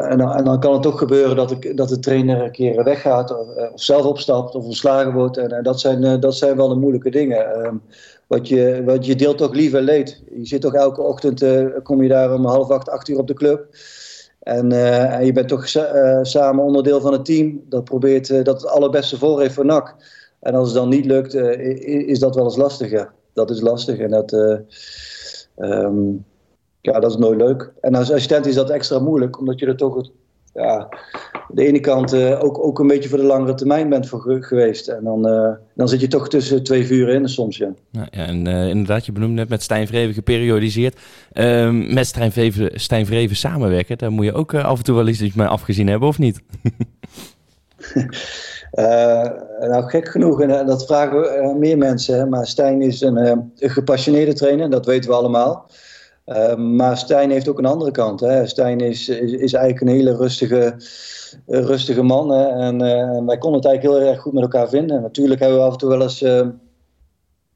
en, 0.09 0.19
dan, 0.19 0.33
en, 0.33 0.45
dan, 0.45 0.61
kan 0.61 0.73
het 0.73 0.83
toch 0.83 0.99
gebeuren 0.99 1.37
dat, 1.37 1.51
ik, 1.51 1.77
dat 1.77 1.89
de 1.89 1.99
trainer 1.99 2.43
een 2.43 2.53
keer 2.53 2.85
weggaat 2.85 3.39
of, 3.39 3.47
of 3.73 3.83
zelf 3.83 4.05
opstapt 4.05 4.55
of 4.55 4.65
ontslagen 4.65 5.13
wordt. 5.13 5.37
En, 5.37 5.63
dat, 5.63 5.81
zijn, 5.81 6.21
dat 6.21 6.37
zijn 6.37 6.57
wel 6.57 6.69
de 6.69 6.75
moeilijke 6.75 7.11
dingen. 7.11 7.81
Ehm, 8.29 8.39
wat 8.39 8.49
je, 8.49 8.83
wat 8.85 9.07
je 9.07 9.15
deelt 9.15 9.39
toch 9.39 9.55
liever 9.55 9.83
leed. 9.83 10.23
Je 10.31 10.47
zit 10.47 10.61
toch 10.61 10.75
elke 10.75 11.01
ochtend, 11.01 11.45
kom 11.83 12.03
je 12.03 12.09
daar 12.09 12.35
om 12.35 12.47
half 12.47 12.71
acht, 12.71 12.89
acht 12.89 13.09
uur 13.09 13.19
op 13.19 13.27
de 13.27 13.35
club. 13.35 13.67
En, 14.41 14.73
en 14.73 15.27
je 15.27 15.33
bent 15.33 15.49
toch 15.49 15.75
uh, 15.75 16.19
samen 16.23 16.65
onderdeel 16.65 17.01
van 17.01 17.13
het 17.13 17.25
team 17.25 17.63
dat 17.69 17.85
probeert 17.85 18.45
dat 18.45 18.63
het 18.63 18.67
allerbeste 18.67 19.19
voor 19.19 19.41
heeft 19.41 19.55
voor 19.55 19.65
NAC. 19.65 19.95
En 20.41 20.55
als 20.55 20.69
het 20.69 20.77
dan 20.77 20.89
niet 20.89 21.05
lukt, 21.05 21.35
is 21.35 22.19
dat 22.19 22.35
wel 22.35 22.45
eens 22.45 22.57
lastig. 22.57 23.07
Dat 23.33 23.51
is 23.51 23.61
lastig 23.61 23.99
en 23.99 24.11
dat, 24.11 24.33
um, 25.57 26.25
ja, 26.81 27.01
dat 27.01 27.11
is 27.11 27.17
nooit 27.17 27.41
leuk. 27.41 27.73
En 27.81 27.95
als 27.95 28.11
assistent 28.11 28.47
is 28.47 28.55
dat 28.55 28.71
extra 28.71 28.99
moeilijk, 28.99 29.39
omdat 29.39 29.59
je 29.59 29.67
er 29.67 29.77
toch 29.77 30.11
ja, 30.55 30.89
de 31.49 31.67
ene 31.67 31.81
kant 31.81 32.15
uh, 32.15 32.45
ook, 32.45 32.65
ook 32.65 32.79
een 32.79 32.87
beetje 32.87 33.09
voor 33.09 33.19
de 33.19 33.25
langere 33.25 33.55
termijn 33.55 33.89
bent 33.89 34.09
voor 34.09 34.37
geweest. 34.41 34.89
En 34.89 35.05
dan, 35.05 35.29
uh, 35.29 35.51
dan 35.75 35.89
zit 35.89 36.01
je 36.01 36.07
toch 36.07 36.29
tussen 36.29 36.63
twee 36.63 36.87
vuren 36.87 37.15
in 37.15 37.29
soms, 37.29 37.57
ja. 37.57 37.73
ja, 37.91 38.07
ja 38.11 38.27
en 38.27 38.49
uh, 38.49 38.69
inderdaad, 38.69 39.07
je 39.07 39.13
benoemde 39.13 39.35
net 39.35 39.49
met 39.49 39.63
Stijn 39.63 39.87
Vreven 39.87 40.15
geperiodiseerd. 40.15 40.97
Ehm, 41.33 41.95
met 41.95 42.07
Stijn 42.07 42.33
Vreven, 42.33 42.71
Stijn 42.81 43.07
Vreven 43.07 43.37
samenwerken, 43.37 43.99
daar 43.99 44.13
moet 44.13 44.25
je 44.25 44.33
ook 44.33 44.55
af 44.55 44.79
en 44.79 44.85
toe 44.85 44.95
wel 44.95 45.07
eens 45.07 45.21
iets 45.21 45.35
mee 45.35 45.47
afgezien 45.47 45.87
hebben, 45.87 46.09
of 46.09 46.19
niet? 46.19 46.41
nou, 49.61 49.89
gek 49.89 50.09
genoeg, 50.09 50.41
en 50.41 50.67
dat 50.67 50.87
vragen 50.87 51.59
meer 51.59 51.79
mensen. 51.79 52.19
Hè, 52.19 52.27
maar 52.27 52.47
Stijn 52.47 52.83
is 52.83 53.01
een, 53.01 53.17
een 53.17 53.53
gepassioneerde 53.57 54.33
trainer, 54.33 54.71
dat 54.71 54.87
weten 54.87 55.11
we 55.11 55.17
allemaal. 55.17 55.71
Uh, 56.27 56.55
maar 56.55 56.97
Stijn 56.97 57.31
heeft 57.31 57.49
ook 57.49 57.59
een 57.59 57.65
andere 57.65 57.91
kant. 57.91 58.21
Hè. 58.21 58.47
Stijn 58.47 58.81
is, 58.81 59.09
is, 59.09 59.53
eigenlijk 59.53 59.81
een 59.81 59.97
hele 59.97 60.17
rustige, 60.17 60.75
rustige 61.47 62.03
man. 62.03 62.31
Hè. 62.31 62.47
En 62.47 62.75
uh, 62.75 63.27
wij 63.27 63.39
konden 63.39 63.61
het 63.61 63.69
eigenlijk 63.69 63.83
heel 63.83 64.11
erg 64.11 64.21
goed 64.21 64.33
met 64.33 64.43
elkaar 64.43 64.69
vinden. 64.69 65.03
Natuurlijk 65.03 65.41
hebben 65.41 65.59
we 65.59 65.65
af 65.65 65.73
en 65.73 65.79
toe 65.79 65.89
wel 65.89 66.03
eens 66.03 66.23
uh, 66.23 66.49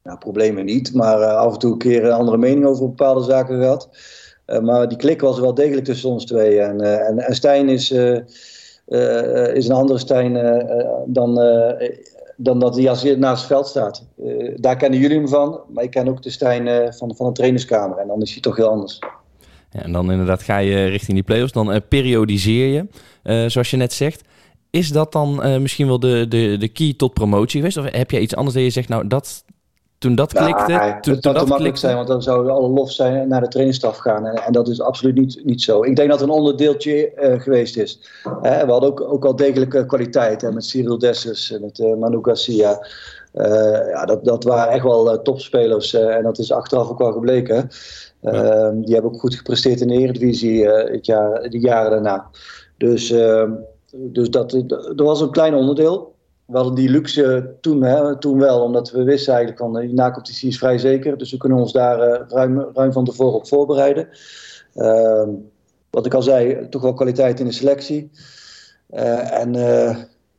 nou, 0.03 0.17
problemen 0.17 0.65
niet, 0.65 0.93
maar 0.93 1.25
af 1.25 1.53
en 1.53 1.59
toe 1.59 1.71
een 1.71 1.77
keer 1.77 2.05
een 2.05 2.11
andere 2.11 2.37
mening 2.37 2.65
over 2.65 2.87
bepaalde 2.87 3.23
zaken 3.23 3.59
gehad. 3.59 3.89
maar 4.61 4.87
die 4.87 4.97
klik 4.97 5.21
was 5.21 5.39
wel 5.39 5.53
degelijk 5.53 5.85
tussen 5.85 6.09
ons 6.09 6.25
twee. 6.25 6.59
En, 6.59 6.81
en, 6.81 7.19
en 7.19 7.35
Stijn 7.35 7.69
is, 7.69 7.91
is 9.53 9.67
een 9.67 9.75
andere 9.75 9.99
Stijn 9.99 10.33
dan 11.05 11.37
dan 12.41 12.59
dat 12.59 12.75
hij 12.75 12.89
als 12.89 13.01
hij 13.03 13.15
naast 13.15 13.39
het 13.39 13.51
veld 13.51 13.67
staat. 13.67 14.05
Uh, 14.23 14.55
daar 14.55 14.75
kennen 14.75 14.99
jullie 14.99 15.17
hem 15.17 15.27
van, 15.27 15.59
maar 15.73 15.83
ik 15.83 15.89
ken 15.89 16.07
ook 16.07 16.21
de 16.21 16.29
Stijn 16.29 16.67
uh, 16.67 16.91
van, 16.91 17.15
van 17.15 17.27
de 17.27 17.33
trainerskamer. 17.33 17.97
En 17.97 18.07
dan 18.07 18.21
is 18.21 18.31
hij 18.31 18.41
toch 18.41 18.55
heel 18.55 18.69
anders. 18.69 18.99
Ja, 19.71 19.81
en 19.81 19.91
dan 19.91 20.11
inderdaad 20.11 20.43
ga 20.43 20.57
je 20.57 20.85
richting 20.85 21.13
die 21.13 21.23
play-offs. 21.23 21.51
Dan 21.51 21.73
uh, 21.73 21.77
periodiseer 21.89 22.67
je, 23.23 23.49
zoals 23.49 23.71
je 23.71 23.77
net 23.77 23.93
zegt. 23.93 24.23
Is 24.69 24.91
dat 24.91 25.11
dan 25.11 25.61
misschien 25.61 25.87
wel 25.87 25.99
de, 25.99 26.25
de, 26.29 26.55
de 26.59 26.67
key 26.67 26.93
tot 26.97 27.13
promotie 27.13 27.59
geweest? 27.59 27.77
Of 27.77 27.91
heb 27.91 28.11
je 28.11 28.19
iets 28.19 28.35
anders 28.35 28.55
dat 28.55 28.63
je 28.63 28.69
zegt, 28.69 28.89
nou, 28.89 29.07
dat, 29.07 29.43
toen 29.99 30.15
dat 30.15 30.33
klikte... 30.33 30.71
Ja, 30.71 30.99
toen, 30.99 31.13
het 31.13 31.23
zou 31.23 31.47
makkelijk 31.47 31.77
zijn, 31.77 31.95
want 31.95 32.07
dan 32.07 32.21
zou 32.21 32.49
alle 32.49 32.67
lof 32.67 32.91
zijn 32.91 33.27
naar 33.27 33.41
de 33.41 33.47
trainingsstaf 33.47 33.97
gaan. 33.97 34.25
En, 34.25 34.43
en, 34.43 34.51
dat 34.51 34.67
is 34.67 34.81
absoluut 34.81 35.15
niet, 35.15 35.41
niet 35.45 35.61
zo. 35.61 35.83
Ik 35.83 35.95
denk 35.95 36.09
dat 36.09 36.19
het 36.19 36.29
een 36.29 36.35
onderdeeltje 36.35 37.11
uh, 37.15 37.39
geweest 37.41 37.77
is. 37.77 37.99
we 38.41 38.65
hadden 38.67 38.89
ook, 38.89 39.01
ook 39.01 39.25
al 39.25 39.35
degelijke 39.35 39.85
kwaliteit 39.85 40.41
hè, 40.41 40.51
met 40.51 40.65
Cyril 40.65 40.97
Dessers, 40.97 41.57
met 41.61 41.77
Manu 41.99 42.19
Garcia. 42.21 42.87
Ja, 43.91 44.05
dat, 44.05 44.25
dat 44.25 44.43
waren 44.43 44.73
echt 44.73 44.83
wel 44.83 45.21
topspelers 45.21 45.93
en 45.93 46.23
dat 46.23 46.39
is 46.39 46.51
achteraf 46.51 46.89
ook 46.89 46.99
wel 46.99 47.11
gebleken. 47.11 47.69
Ja. 48.21 48.71
Die 48.71 48.93
hebben 48.93 49.11
ook 49.11 49.19
goed 49.19 49.35
gepresteerd 49.35 49.81
in 49.81 49.87
de 49.87 49.93
Eredivisie 49.93 50.67
het 50.67 51.05
jaar, 51.05 51.49
de 51.49 51.59
jaren 51.59 51.91
daarna. 51.91 52.29
Dus, 52.77 53.11
ehm, 53.11 53.51
dus 53.91 54.29
dat, 54.29 54.51
dat, 54.51 54.69
dat 54.69 55.07
was 55.07 55.21
een 55.21 55.31
klein 55.31 55.55
onderdeel 55.55 56.13
we 56.49 56.55
hadden 56.55 56.75
die 56.75 56.89
luxe 56.89 57.55
toen, 57.61 57.83
hè, 57.83 58.17
toen 58.17 58.39
wel, 58.39 58.61
omdat 58.61 58.91
we 58.91 59.03
wisten 59.03 59.33
eigenlijk 59.33 59.61
van 59.61 59.73
de 59.73 59.93
na-competitie 59.93 60.49
is 60.49 60.57
vrij 60.57 60.77
zeker. 60.77 61.17
Dus 61.17 61.31
we 61.31 61.37
kunnen 61.37 61.57
ons 61.57 61.71
daar 61.71 62.09
uh, 62.09 62.19
ruim, 62.27 62.69
ruim 62.73 62.91
van 62.91 63.05
tevoren 63.05 63.35
op 63.35 63.47
voorbereiden. 63.47 64.07
Uh, 64.75 65.27
wat 65.89 66.05
ik 66.05 66.13
al 66.13 66.21
zei, 66.21 66.69
toch 66.69 66.81
wel 66.81 66.93
kwaliteit 66.93 67.39
in 67.39 67.45
de 67.45 67.51
selectie. 67.51 68.11
Uh, 68.91 69.39
en 69.39 69.55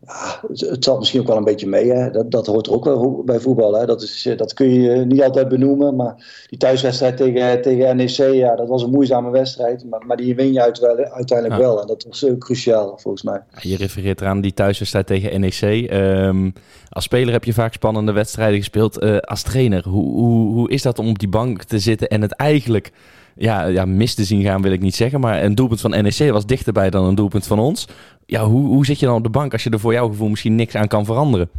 ja, 0.06 0.40
het, 0.48 0.84
zat 0.84 0.98
misschien 0.98 1.20
ook 1.20 1.26
wel 1.26 1.36
een 1.36 1.44
beetje 1.44 1.68
mee. 1.68 1.92
Hè. 1.92 2.10
Dat, 2.10 2.30
dat 2.30 2.46
hoort 2.46 2.66
er 2.66 2.72
ook 2.72 2.84
wel 2.84 3.22
bij 3.24 3.40
voetbal. 3.40 3.74
Hè. 3.74 3.86
Dat, 3.86 4.02
is, 4.02 4.28
dat 4.36 4.54
kun 4.54 4.70
je 4.70 5.04
niet 5.04 5.22
altijd 5.22 5.48
benoemen. 5.48 5.96
Maar 5.96 6.44
die 6.48 6.58
thuiswedstrijd 6.58 7.16
tegen, 7.16 7.62
tegen 7.62 7.96
NEC, 7.96 8.32
ja, 8.32 8.56
dat 8.56 8.68
was 8.68 8.82
een 8.82 8.90
moeizame 8.90 9.30
wedstrijd. 9.30 9.84
Maar, 9.84 10.06
maar 10.06 10.16
die 10.16 10.34
win 10.34 10.52
je 10.52 10.60
uiteindelijk 10.60 11.60
wel. 11.60 11.80
En 11.80 11.86
dat 11.86 12.06
was 12.08 12.26
cruciaal, 12.38 12.98
volgens 12.98 13.22
mij. 13.22 13.42
Je 13.60 13.76
refereert 13.76 14.20
eraan 14.20 14.40
die 14.40 14.54
thuiswedstrijd 14.54 15.06
tegen 15.06 15.40
NEC. 15.40 15.62
Um, 15.62 15.88
ehm, 15.88 16.50
als 16.88 17.04
speler 17.04 17.32
heb 17.32 17.44
je 17.44 17.52
vaak 17.52 17.72
spannende 17.72 18.12
wedstrijden 18.12 18.58
gespeeld. 18.58 19.02
Uh, 19.02 19.18
als 19.18 19.42
trainer, 19.42 19.88
hoe, 19.88 20.12
hoe, 20.12 20.54
hoe 20.54 20.70
is 20.70 20.82
dat 20.82 20.98
om 20.98 21.08
op 21.08 21.18
die 21.18 21.28
bank 21.28 21.62
te 21.62 21.78
zitten 21.78 22.08
en 22.08 22.22
het 22.22 22.32
eigenlijk 22.32 22.92
ja, 23.40 23.66
ja, 23.66 23.84
mis 23.84 24.14
te 24.14 24.24
zien 24.24 24.42
gaan, 24.42 24.62
wil 24.62 24.72
ik 24.72 24.80
niet 24.80 24.94
zeggen. 24.94 25.20
Maar 25.20 25.42
een 25.42 25.54
doelpunt 25.54 25.80
van 25.80 25.90
NEC 25.90 26.30
was 26.30 26.46
dichterbij 26.46 26.90
dan 26.90 27.04
een 27.04 27.14
doelpunt 27.14 27.46
van 27.46 27.58
ons. 27.58 27.86
Ja, 28.26 28.44
hoe, 28.44 28.66
hoe 28.66 28.86
zit 28.86 28.98
je 28.98 29.06
dan 29.06 29.14
op 29.14 29.22
de 29.22 29.30
bank 29.30 29.52
als 29.52 29.64
je 29.64 29.70
er 29.70 29.80
voor 29.80 29.92
jouw 29.92 30.08
gevoel 30.08 30.28
misschien 30.28 30.54
niks 30.54 30.74
aan 30.74 30.88
kan 30.88 31.04
veranderen? 31.04 31.50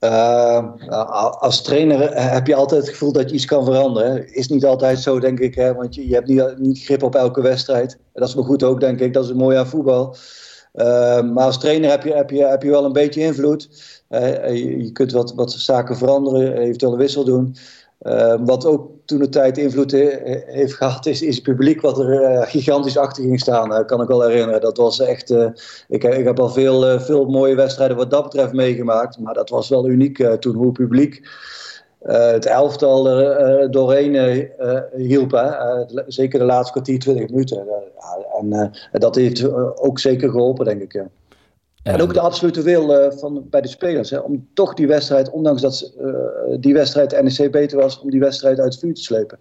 Uh, 0.00 0.64
als 1.40 1.62
trainer 1.62 2.30
heb 2.32 2.46
je 2.46 2.54
altijd 2.54 2.80
het 2.80 2.90
gevoel 2.90 3.12
dat 3.12 3.28
je 3.28 3.34
iets 3.34 3.44
kan 3.44 3.64
veranderen. 3.64 4.34
Is 4.34 4.48
niet 4.48 4.64
altijd 4.64 4.98
zo, 4.98 5.20
denk 5.20 5.38
ik. 5.38 5.54
Hè? 5.54 5.74
Want 5.74 5.94
je, 5.94 6.14
hebt 6.14 6.28
niet, 6.28 6.58
niet 6.58 6.84
grip 6.84 7.02
op 7.02 7.14
elke 7.14 7.42
wedstrijd. 7.42 7.98
Dat 8.12 8.28
is 8.28 8.34
maar 8.34 8.44
goed 8.44 8.62
ook, 8.62 8.80
denk 8.80 9.00
ik. 9.00 9.12
Dat 9.12 9.24
is 9.24 9.32
mooi 9.32 9.56
aan 9.56 9.66
voetbal. 9.66 10.16
Uh, 10.74 11.22
maar 11.22 11.44
als 11.44 11.58
trainer 11.58 11.90
heb 11.90 12.02
je, 12.02 12.14
heb, 12.14 12.30
je, 12.30 12.46
heb 12.46 12.62
je 12.62 12.70
wel 12.70 12.84
een 12.84 12.92
beetje 12.92 13.20
invloed. 13.20 13.68
Uh, 14.10 14.48
je, 14.48 14.84
je, 14.84 14.92
kunt 14.92 15.12
wat, 15.12 15.34
wat 15.34 15.52
zaken 15.52 15.96
veranderen, 15.96 16.56
eventueel 16.56 16.92
een 16.92 16.98
wissel 16.98 17.24
doen. 17.24 17.56
Ehm, 18.08 18.44
wat 18.44 18.66
ook 18.66 18.90
toen 19.04 19.18
de 19.18 19.28
tijd 19.28 19.58
invloed 19.58 19.92
heeft 20.46 20.74
gehad, 20.74 21.06
is, 21.06 21.22
is 21.22 21.34
het 21.34 21.44
publiek 21.44 21.80
wat 21.80 21.98
er 21.98 22.22
uh, 22.22 22.42
gigantisch 22.42 22.96
achter 22.96 23.22
ging 23.22 23.40
staan. 23.40 23.72
Uh, 23.72 23.84
kan 23.86 24.02
ik 24.02 24.08
wel 24.08 24.22
herinneren. 24.22 24.60
Dat 24.60 24.76
was 24.76 25.00
echt. 25.00 25.30
Uh, 25.30 25.46
ik, 25.88 26.04
ik, 26.04 26.24
heb 26.24 26.40
al 26.40 26.48
veel, 26.48 27.00
veel 27.00 27.24
mooie 27.24 27.54
wedstrijden 27.54 27.96
wat 27.96 28.10
dat 28.10 28.22
betreft 28.22 28.52
meegemaakt. 28.52 29.18
Maar 29.18 29.34
dat 29.34 29.50
was 29.50 29.68
wel 29.68 29.88
uniek 29.88 30.36
toen, 30.40 30.54
hoe 30.54 30.66
het 30.66 30.72
publiek. 30.72 31.28
het 32.02 32.46
elftal 32.46 33.08
er 33.08 33.70
doorheen 33.70 34.48
hielp. 34.96 35.56
Zeker 36.06 36.38
de 36.38 36.44
laatste 36.44 36.72
kwartier, 36.72 36.98
20 36.98 37.28
minuten. 37.28 37.66
en 38.40 39.00
dat 39.00 39.14
heeft 39.14 39.52
ook 39.76 39.98
zeker 39.98 40.30
geholpen, 40.30 40.64
denk 40.64 40.82
ik. 40.82 41.02
En 41.92 42.00
ook 42.00 42.14
de 42.14 42.20
absolute 42.20 42.62
wil 42.62 43.04
uh, 43.04 43.10
van, 43.10 43.46
bij 43.50 43.60
de 43.60 43.68
spelers. 43.68 44.10
Hè, 44.10 44.18
om 44.18 44.46
toch 44.54 44.74
die 44.74 44.86
wedstrijd, 44.86 45.30
ondanks 45.30 45.62
dat 45.62 45.92
uh, 46.00 46.12
die 46.60 46.74
wedstrijd 46.74 47.22
NEC 47.22 47.50
beter 47.50 47.78
was, 47.78 48.00
om 48.00 48.10
die 48.10 48.20
wedstrijd 48.20 48.58
uit 48.60 48.72
het 48.72 48.82
vuur 48.82 48.94
te 48.94 49.02
slepen. 49.02 49.38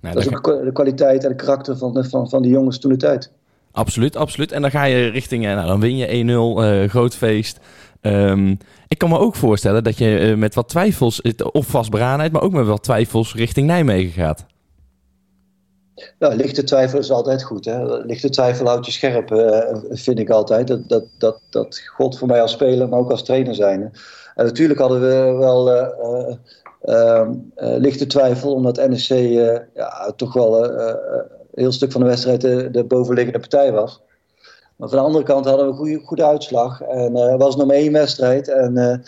Nou, 0.00 0.14
dat 0.14 0.26
is 0.26 0.36
ook 0.36 0.64
de 0.64 0.72
kwaliteit 0.72 1.24
en 1.24 1.28
de 1.28 1.36
karakter 1.36 1.76
van, 1.76 2.04
van, 2.04 2.28
van 2.28 2.42
die 2.42 2.50
jongens 2.50 2.78
toen 2.78 2.90
de 2.90 2.96
tijd. 2.96 3.30
Absoluut, 3.72 4.16
absoluut. 4.16 4.52
En 4.52 4.62
dan 4.62 4.70
ga 4.70 4.84
je 4.84 5.06
richting, 5.06 5.44
nou, 5.44 5.66
dan 5.66 5.80
win 5.80 5.96
je 5.96 6.06
1-0, 6.06 6.64
uh, 6.64 6.88
groot 6.88 7.14
feest. 7.14 7.58
Um, 8.02 8.58
ik 8.88 8.98
kan 8.98 9.08
me 9.08 9.18
ook 9.18 9.34
voorstellen 9.34 9.84
dat 9.84 9.98
je 9.98 10.34
met 10.36 10.54
wat 10.54 10.68
twijfels, 10.68 11.22
of 11.52 11.66
vastberadenheid, 11.66 12.32
maar 12.32 12.42
ook 12.42 12.52
met 12.52 12.66
wat 12.66 12.82
twijfels 12.82 13.34
richting 13.34 13.66
Nijmegen 13.66 14.12
gaat. 14.12 14.46
Nou, 16.18 16.34
lichte 16.34 16.64
twijfel 16.64 16.98
is 16.98 17.10
altijd 17.10 17.42
goed. 17.42 17.64
Hè? 17.64 18.04
Lichte 18.04 18.28
twijfel 18.28 18.66
houdt 18.66 18.86
je 18.86 18.92
scherp, 18.92 19.30
uh, 19.30 19.58
vind 19.90 20.18
ik 20.18 20.30
altijd. 20.30 20.66
Dat, 20.66 20.88
dat, 20.88 21.04
dat, 21.18 21.40
dat 21.50 21.80
God 21.86 22.18
voor 22.18 22.28
mij 22.28 22.42
als 22.42 22.52
speler, 22.52 22.88
maar 22.88 22.98
ook 22.98 23.10
als 23.10 23.24
trainer 23.24 23.54
zijn. 23.54 23.92
En 24.34 24.44
natuurlijk 24.44 24.80
hadden 24.80 25.00
we 25.00 25.36
wel 25.38 25.70
uh, 25.74 26.34
uh, 26.84 27.28
lichte 27.56 28.06
twijfel, 28.06 28.52
omdat 28.52 28.88
NEC 28.88 29.08
ja, 29.74 30.12
toch 30.16 30.32
wel 30.32 30.64
een 30.64 30.96
heel 31.54 31.72
stuk 31.72 31.92
van 31.92 32.00
de 32.00 32.06
wedstrijd 32.06 32.40
de, 32.40 32.68
de, 32.70 32.84
bovenliggende 32.84 33.38
partij 33.38 33.72
was. 33.72 34.02
Maar 34.76 34.88
van 34.88 34.98
de 34.98 35.04
andere 35.04 35.24
kant 35.24 35.44
hadden 35.44 35.64
we 35.64 35.70
een 35.70 35.78
goede, 35.78 36.00
goede 36.04 36.24
uitslag. 36.24 36.80
En 36.80 37.38
was 37.38 37.56
nog 37.56 37.66
maar 37.66 37.76
één 37.76 37.92
wedstrijd. 37.92 38.48
En 38.48 39.04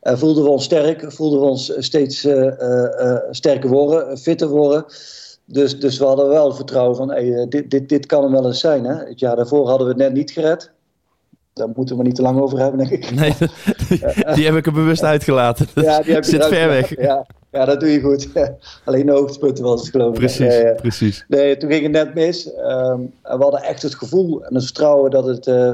voelden 0.00 0.42
we 0.42 0.48
ons 0.48 0.64
sterk, 0.64 1.12
voelden 1.12 1.40
we 1.40 1.46
ons 1.46 1.72
steeds 1.78 2.28
sterker 3.30 3.70
worden, 3.70 4.18
fitter 4.18 4.48
worden. 4.48 4.84
Dus, 5.46 5.80
dus 5.80 5.98
we 5.98 6.04
hadden 6.04 6.28
wel 6.28 6.54
vertrouwen 6.54 6.96
van, 6.96 7.10
hey, 7.10 7.34
eh, 7.34 7.46
dit, 7.48 7.70
dit, 7.70 7.88
dit 7.88 8.06
kan 8.06 8.22
hem 8.22 8.32
wel 8.32 8.46
eens 8.46 8.60
zijn. 8.60 8.84
Hè? 8.84 8.94
Het 8.94 9.20
jaar 9.20 9.36
daarvoor 9.36 9.68
hadden 9.68 9.86
we 9.86 9.92
het 9.92 10.02
net 10.02 10.12
niet 10.12 10.30
gered. 10.30 10.70
Daar 11.52 11.68
moeten 11.74 11.96
we 11.96 12.02
niet 12.02 12.14
te 12.14 12.22
lang 12.22 12.40
over 12.40 12.58
hebben, 12.58 12.78
denk 12.78 12.90
ik. 12.90 13.10
Nee, 13.10 13.32
die, 14.34 14.44
heb 14.44 14.54
ik 14.54 14.66
er 14.66 14.72
bewust 14.72 15.02
uitgelaten. 15.02 15.66
Ja, 15.74 16.00
die 16.00 16.14
heb 16.14 16.24
Zit 16.24 16.44
ver 16.44 16.68
weg. 16.68 17.00
Ja, 17.00 17.26
ja, 17.50 17.64
dat 17.64 17.80
doe 17.80 17.92
je 17.92 18.00
goed. 18.00 18.28
Alleen 18.84 19.06
de 19.06 19.12
hoogtepunten 19.12 19.64
was 19.64 19.80
het 19.80 19.90
geloof 19.90 20.12
ik. 20.12 20.18
Precies, 20.18 20.38
nee, 20.38 20.74
precies. 20.74 21.24
Nee, 21.28 21.56
toen 21.56 21.70
ging 21.70 21.82
het 21.82 21.92
net 21.92 22.14
mis. 22.14 22.46
Um, 22.46 23.12
we 23.22 23.36
hadden 23.38 23.62
echt 23.62 23.82
het 23.82 23.94
gevoel 23.94 24.44
en 24.44 24.54
het 24.54 24.64
vertrouwen 24.64 25.10
dat 25.10 25.26
het, 25.26 25.46
uh, 25.46 25.72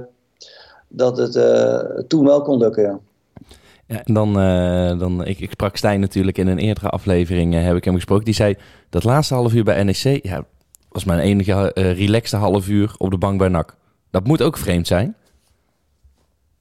dat 0.89 1.17
het 1.17 1.37
uh, 1.37 1.79
toen 2.09 2.25
wel 2.25 2.43
kon 2.43 2.59
lukken, 2.59 2.83
ja. 2.83 2.99
Ja, 3.93 4.03
en 4.05 4.15
dan, 4.15 4.29
uh, 4.29 4.99
dan 4.99 5.25
ik, 5.25 5.39
ik 5.39 5.51
sprak 5.51 5.77
Stijn 5.77 6.01
natuurlijk 6.01 6.39
in 6.39 6.47
een 6.47 6.59
eerdere 6.59 6.89
aflevering, 6.89 7.55
uh, 7.55 7.63
heb 7.65 7.77
ik 7.77 7.85
hem 7.85 7.95
gesproken. 7.95 8.25
Die 8.25 8.35
zei, 8.35 8.57
dat 8.91 9.05
laatste 9.05 9.35
half 9.35 9.53
uur 9.53 9.65
bij 9.65 9.83
NEC, 9.83 10.19
ja, 10.23 10.45
was 10.89 11.05
mijn 11.05 11.19
enige 11.19 11.71
uh, 11.75 11.99
relaxte 11.99 12.37
half 12.37 12.69
uur 12.69 12.95
op 12.99 13.11
de 13.11 13.19
bank 13.19 13.39
bij 13.39 13.49
NAC. 13.49 13.77
Dat 14.11 14.27
moet 14.27 14.43
ook 14.43 14.57
vreemd 14.57 14.87
zijn. 14.87 15.15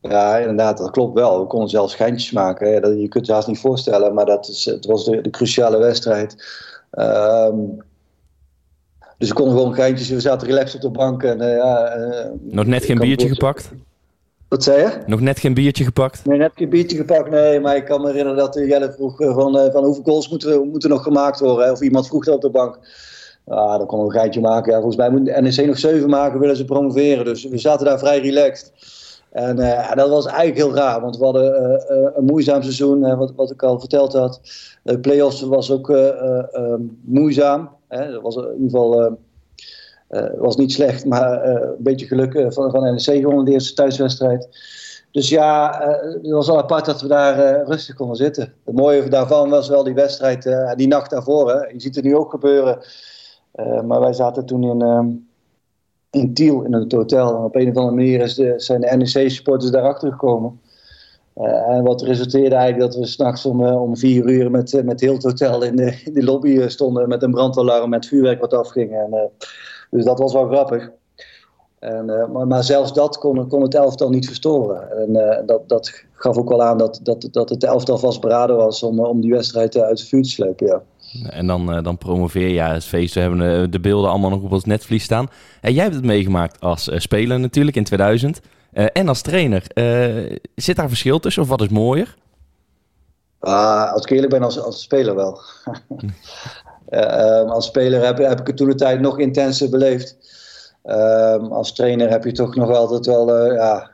Ja, 0.02 0.38
inderdaad, 0.38 0.78
dat 0.78 0.92
klopt 0.92 1.14
wel. 1.14 1.40
We 1.40 1.48
konden 1.48 1.70
zelfs 1.70 1.94
schijntjes 1.94 2.32
maken. 2.32 2.68
Hè. 2.68 2.88
je 2.88 3.08
kunt 3.08 3.26
je 3.26 3.34
haast 3.34 3.48
niet 3.48 3.60
voorstellen, 3.60 4.14
maar 4.14 4.26
dat 4.26 4.48
is, 4.48 4.66
het 4.66 4.86
was 4.86 5.06
de, 5.06 5.22
de 5.22 5.30
cruciale 5.30 5.78
wedstrijd. 5.78 6.36
Um, 6.92 7.82
dus 9.18 9.30
we 9.30 9.36
konden 9.36 9.58
gewoon 9.58 9.74
geintjes. 9.74 10.10
We 10.10 10.20
zaten 10.20 10.48
relaxed 10.48 10.76
op 10.76 10.94
de 10.94 11.00
bank. 11.00 11.24
En, 11.24 11.48
ja, 11.48 12.32
Nog 12.42 12.66
net 12.66 12.86
geen 12.86 13.00
biertje 13.00 13.28
gepakt? 13.28 13.72
Wat 14.52 14.64
zei 14.64 14.82
je? 14.82 14.92
Nog 15.06 15.22
net 15.22 15.40
geen 15.40 15.54
biertje 15.54 15.84
gepakt? 15.84 16.26
Nee, 16.26 16.38
net 16.38 16.52
geen 16.56 16.70
biertje 16.70 16.98
gepakt. 16.98 17.30
Nee, 17.30 17.60
maar 17.60 17.76
ik 17.76 17.86
kan 17.86 18.02
me 18.02 18.08
herinneren 18.08 18.38
dat 18.38 18.54
Jelle 18.54 18.92
vroeg 18.92 19.16
van, 19.18 19.58
uh, 19.58 19.72
van 19.72 19.84
hoeveel 19.84 20.04
goals 20.04 20.30
moeten, 20.30 20.68
moeten 20.68 20.90
nog 20.90 21.04
gemaakt 21.04 21.40
worden. 21.40 21.66
Hè? 21.66 21.72
Of 21.72 21.82
iemand 21.82 22.08
vroeg 22.08 22.26
dat 22.26 22.36
op 22.36 22.42
de 22.42 22.50
bank. 22.50 22.80
Ah, 23.48 23.78
dan 23.78 23.86
konden 23.86 24.08
we 24.08 24.14
een 24.14 24.20
geintje 24.20 24.42
maken. 24.42 24.72
Ja, 24.72 24.78
volgens 24.78 24.98
mij 24.98 25.10
moet 25.10 25.42
NEC 25.42 25.66
nog 25.66 25.78
zeven 25.78 26.10
maken, 26.10 26.40
willen 26.40 26.56
ze 26.56 26.66
promoveren. 26.66 27.26
Dus 27.26 27.44
we 27.44 27.58
zaten 27.58 27.86
daar 27.86 28.00
vrij 28.00 28.20
relaxed. 28.20 28.74
En, 29.32 29.58
uh, 29.58 29.96
dat 29.96 30.10
was 30.10 30.26
eigenlijk 30.26 30.58
heel 30.58 30.76
raar, 30.76 31.02
want 31.02 31.18
we 31.18 31.24
hadden 31.24 31.82
uh, 31.90 32.08
een 32.16 32.26
moeizaam 32.26 32.62
seizoen, 32.62 33.18
wat, 33.18 33.34
wat 33.36 33.52
ik 33.52 33.64
al 33.64 33.80
verteld 33.80 34.14
had. 34.14 34.42
De 34.84 35.00
play-offs 35.00 35.42
was 35.42 35.72
ook 35.72 35.94
moeizaam. 37.02 37.70
Hè? 37.88 38.12
Dat 38.12 38.22
was 38.22 38.36
in 38.36 38.54
ieder 38.54 38.70
geval 38.70 39.18
was 40.38 40.56
niet 40.56 40.72
slecht, 40.72 41.06
maar 41.06 41.46
een 41.46 41.76
beetje 41.78 42.06
geluk 42.06 42.54
van, 42.54 42.72
van 42.72 42.84
NEC 42.84 43.02
gewonnen 43.02 43.46
de 43.46 43.52
eerste 43.52 43.74
thuiswedstrijd. 43.74 44.50
Dus 45.12 45.30
ja, 45.30 45.80
het 46.22 46.32
was 46.32 46.48
wel 46.48 46.58
apart 46.58 46.86
dat 46.86 47.02
we 47.02 47.08
daar 47.08 47.66
rustig 47.66 47.96
konden 47.96 48.16
zitten. 48.16 48.54
Het 48.66 48.76
mooie 48.76 49.10
daarvan 49.10 49.50
was 49.50 49.70
wel 49.70 49.84
die 49.84 49.94
wedstrijd, 49.94 50.56
die 50.76 50.88
nacht 50.88 51.10
daarvoor. 51.10 51.70
Je 51.74 51.82
ziet 51.82 51.96
het 51.96 52.04
nu 52.04 52.16
ook 52.16 52.32
gebeuren. 52.32 52.80
maar 53.86 54.00
wij 54.00 54.14
zaten 54.14 54.46
toen 54.46 54.64
in 54.64 54.82
ehm, 54.82 55.08
in 56.12 56.34
Tiel 56.34 56.64
in 56.64 56.74
het 56.74 56.92
hotel. 56.92 57.36
En 57.36 57.44
op 57.44 57.56
een 57.56 57.70
of 57.70 57.76
andere 57.76 57.96
manier 57.96 58.20
is 58.20 58.36
de, 58.36 58.54
zijn 58.58 58.82
de 58.82 58.96
NEC-supporters 58.96 59.72
daarachter 59.72 60.12
gekomen. 60.12 60.60
En 61.68 61.84
wat 61.84 62.02
resulteerde 62.02 62.56
eigenlijk 62.56 62.92
dat 62.92 63.02
we 63.02 63.08
s'nachts 63.08 63.46
om, 63.46 63.66
om 63.66 63.98
vier 63.98 64.30
uur 64.30 64.52
met, 64.52 64.82
met 64.86 65.00
heel 65.00 65.14
het 65.14 65.24
hotel 65.24 65.64
in 65.64 65.76
de, 65.76 66.02
in 66.06 66.14
de 66.14 66.24
lobby 66.24 66.68
stonden 66.68 67.10
met 67.10 67.24
een 67.24 67.32
brandalarm 67.32 67.90
met 67.90 68.06
vuurwerk 68.06 68.40
wat 68.40 68.54
afging. 68.54 68.94
En, 68.94 69.32
dus 69.92 70.06
dat 70.06 70.20
was 70.20 70.34
wel 70.34 70.48
grappig. 70.48 70.92
En, 71.80 72.06
maar, 72.06 72.48
maar, 72.48 72.64
zelfs 72.64 72.94
dat 72.94 73.18
kon, 73.18 73.48
kon, 73.48 73.62
het 73.62 73.76
elftal 73.76 74.10
niet 74.10 74.26
verstoren. 74.26 74.92
En 74.98 75.46
dat, 75.46 75.70
dat 75.70 76.04
gaf 76.14 76.38
ook 76.38 76.50
wel 76.50 76.64
aan 76.64 76.78
dat, 76.78 77.00
dat, 77.04 77.28
dat 77.32 77.50
het 77.50 77.64
elftal 77.64 77.98
vastberaden 77.98 78.56
was 78.56 78.84
om, 78.84 79.00
om 79.00 79.22
die 79.22 79.32
wedstrijd 79.32 79.78
uit 79.78 80.00
het 80.00 80.08
vuur 80.08 80.24
te 80.24 80.30
slepen. 80.30 80.68
Ja. 80.68 80.82
En 81.30 81.48
dan, 81.48 81.76
uh, 81.76 81.84
dan 81.84 81.98
promoveer 81.98 82.48
je. 82.48 82.54
Ja, 82.54 82.74
het 82.74 82.86
feest. 82.86 83.14
We 83.14 83.20
hebben 83.20 83.72
de 83.72 83.80
beelden 83.80 84.10
allemaal 84.10 84.30
nog 84.30 84.44
op 84.44 84.52
ons 84.52 84.66
netvlies 84.66 85.04
staan. 85.04 85.30
En 85.62 85.74
jij 85.74 85.84
hebt 85.84 85.96
het 85.96 86.06
meegemaakt 86.06 86.60
als 86.60 86.90
speler 86.96 87.40
natuurlijk 87.40 87.78
in 87.78 87.84
2000. 87.84 88.42
en 88.72 89.08
als 89.08 89.22
trainer. 89.22 89.64
zit 90.56 90.76
daar 90.76 90.88
verschil 90.88 91.20
tussen 91.20 91.44
of 91.44 91.50
wat 91.50 91.62
is 91.62 91.70
mooier? 91.70 92.16
Ah, 93.42 93.94
als 93.94 94.04
ik 94.04 94.10
eerlijk 94.10 94.32
ben, 94.32 94.44
als, 94.44 94.60
als 94.60 94.82
speler 94.82 95.16
wel. 95.16 95.40
um, 96.92 97.50
als 97.50 97.66
speler 97.66 98.06
heb, 98.06 98.18
heb 98.18 98.40
ik 98.40 98.48
het 98.48 98.58
toen 98.58 98.70
de 98.70 98.76
tijd 98.76 99.00
nog 99.00 99.20
intenser 99.20 99.70
beleefd. 99.70 100.18
Um, 100.86 101.52
als 101.52 101.74
trainer 101.74 102.10
heb 102.10 102.24
je 102.24 102.32
toch 102.32 102.56
nog 102.56 102.76
altijd 102.76 103.06
wel, 103.06 103.54
ja, 103.54 103.92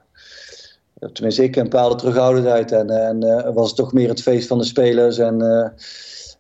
tenminste 1.13 1.43
ik 1.43 1.55
een 1.55 1.63
bepaalde 1.63 1.95
terughoudendheid. 1.95 2.71
En, 2.71 2.89
en 2.89 3.53
was 3.53 3.67
het 3.67 3.77
toch 3.77 3.93
meer 3.93 4.10
het 4.10 4.21
feest 4.21 4.47
van 4.47 4.57
de 4.57 4.63
spelers 4.63 5.17
en 5.17 5.41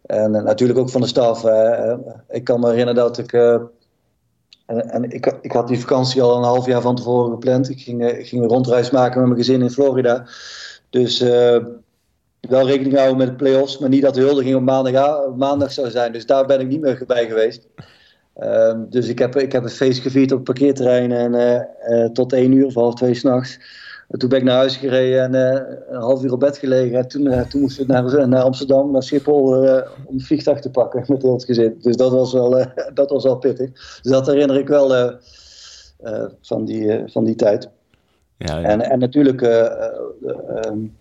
en 0.07 0.31
natuurlijk 0.31 0.79
ook 0.79 0.89
van 0.89 1.01
de 1.01 1.07
staf. 1.07 1.43
Ik 2.29 2.43
kan 2.43 2.59
me 2.59 2.69
herinneren 2.69 2.95
dat 2.95 3.17
ik. 3.17 3.33
En, 3.33 3.69
en 4.89 5.03
ik, 5.11 5.37
ik, 5.41 5.51
had 5.51 5.67
die 5.67 5.79
vakantie 5.79 6.21
al 6.21 6.37
een 6.37 6.43
half 6.43 6.65
jaar 6.65 6.81
van 6.81 6.95
tevoren 6.95 7.31
gepland. 7.31 7.69
Ik 7.69 7.81
ging, 7.81 8.03
ging 8.21 8.41
een 8.41 8.49
rondreis 8.49 8.89
maken 8.89 9.19
met 9.19 9.29
mijn 9.29 9.39
gezin 9.39 9.61
in 9.61 9.69
Florida. 9.69 10.27
Dus 10.89 11.19
wel 12.49 12.67
rekening 12.67 12.95
houden 12.95 13.17
met 13.17 13.27
de 13.27 13.35
play-offs. 13.35 13.77
Maar 13.77 13.89
niet 13.89 14.01
dat 14.01 14.13
de 14.13 14.21
huldiging 14.21 14.55
op 14.55 14.61
maandag, 14.61 15.35
maandag 15.35 15.71
zou 15.71 15.89
zijn. 15.89 16.11
Dus 16.11 16.25
daar 16.25 16.45
ben 16.45 16.59
ik 16.59 16.67
niet 16.67 16.81
meer 16.81 17.03
bij 17.07 17.27
geweest. 17.27 17.67
Ehm, 18.35 18.79
dus 18.89 19.07
ik 19.07 19.19
heb, 19.19 19.35
ik 19.35 19.51
heb 19.51 19.63
het 19.63 19.73
feest 19.73 20.01
gevierd 20.01 20.31
op 20.31 20.37
het 20.37 20.45
parkeerterrein. 20.45 21.11
En 21.11 22.13
tot 22.13 22.33
één 22.33 22.51
uur 22.51 22.65
of 22.65 22.73
half 22.73 22.93
twee 22.93 23.13
s'nachts 23.13 23.59
toen 24.07 24.29
ben 24.29 24.39
ik 24.39 24.45
naar 24.45 24.55
huis 24.55 24.77
gereden 24.77 25.23
en 25.23 25.33
uh, 25.33 25.77
een 25.89 26.01
half 26.01 26.23
uur 26.23 26.31
op 26.31 26.39
bed 26.39 26.57
gelegen. 26.57 26.97
En 26.97 27.07
toen, 27.07 27.47
toen 27.49 27.61
moesten 27.61 27.87
we 27.87 27.93
naar, 27.93 28.27
naar 28.27 28.41
Amsterdam, 28.41 28.91
naar 28.91 29.03
Schiphol, 29.03 29.43
om 30.05 30.15
het 30.15 30.25
vliegtuig 30.25 30.59
te 30.59 30.69
pakken 30.69 31.03
met 31.07 31.21
heel 31.21 31.33
het 31.33 31.45
gezin. 31.45 31.77
Dus 31.81 31.95
dat 31.95 32.11
was 32.11 32.33
wel, 32.33 32.65
dat 32.93 33.09
was 33.09 33.23
wel 33.23 33.37
pittig. 33.37 33.71
Dus 34.01 34.11
dat 34.11 34.27
herinner 34.27 34.57
ik 34.57 34.67
wel 34.67 35.17
van, 36.41 36.65
die, 36.65 37.03
van 37.05 37.23
die 37.23 37.35
tijd. 37.35 37.69
Ja, 38.37 38.57
ja. 38.57 38.67
En, 38.67 38.81
en 38.81 38.99
natuurlijk, 38.99 39.41
um, 39.41 40.95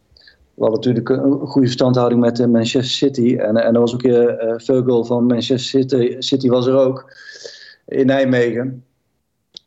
we 0.56 0.62
hadden 0.62 0.80
natuurlijk 0.80 1.08
een 1.08 1.46
goede 1.46 1.66
verstandhouding 1.66 2.20
met 2.20 2.38
Manchester 2.38 2.84
City. 2.84 3.36
En, 3.36 3.56
en 3.56 3.74
er 3.74 3.80
was 3.80 3.94
ook 3.94 4.02
uh, 4.02 4.32
Vogel 4.56 5.04
van 5.04 5.26
Manchester 5.26 5.58
City, 5.58 6.16
City 6.18 6.48
was 6.48 6.66
er 6.66 6.76
ook 6.76 7.16
in 7.86 8.06
Nijmegen. 8.06 8.84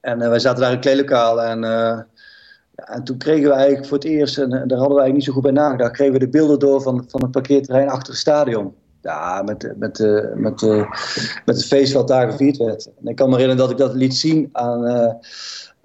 En 0.01 0.19
wij 0.19 0.39
zaten 0.39 0.61
daar 0.61 0.69
in 0.69 0.75
het 0.75 0.85
kleedlokaal 0.85 1.41
en 1.41 1.63
en 2.85 3.03
toen 3.03 3.17
kregen 3.17 3.49
we 3.49 3.53
eigenlijk 3.53 3.87
voor 3.87 3.97
het 3.97 4.07
eerst, 4.07 4.37
en 4.37 4.49
daar 4.49 4.59
hadden 4.59 4.77
we 4.77 5.01
eigenlijk 5.01 5.13
niet 5.13 5.23
zo 5.23 5.33
goed 5.33 5.41
bij 5.41 5.51
nagedacht, 5.51 5.91
kregen 5.91 6.13
we 6.13 6.19
de 6.19 6.29
beelden 6.29 6.59
door 6.59 6.81
van, 6.81 7.05
van 7.07 7.21
het 7.21 7.31
parkeerterrein 7.31 7.89
achter 7.89 8.13
het 8.13 8.21
stadion. 8.21 8.73
Ja, 9.01 9.41
met, 9.41 9.73
met, 9.77 9.99
met, 10.35 10.61
met 11.45 11.55
het 11.55 11.65
feest 11.65 11.93
wat 11.93 12.07
daar 12.07 12.31
gevierd 12.31 12.57
werd. 12.57 12.89
En 13.01 13.07
ik 13.07 13.15
kan 13.15 13.29
me 13.29 13.35
herinneren 13.35 13.63
dat 13.63 13.71
ik 13.71 13.77
dat 13.77 13.93
liet 13.93 14.15
zien 14.15 14.49
aan, 14.51 15.17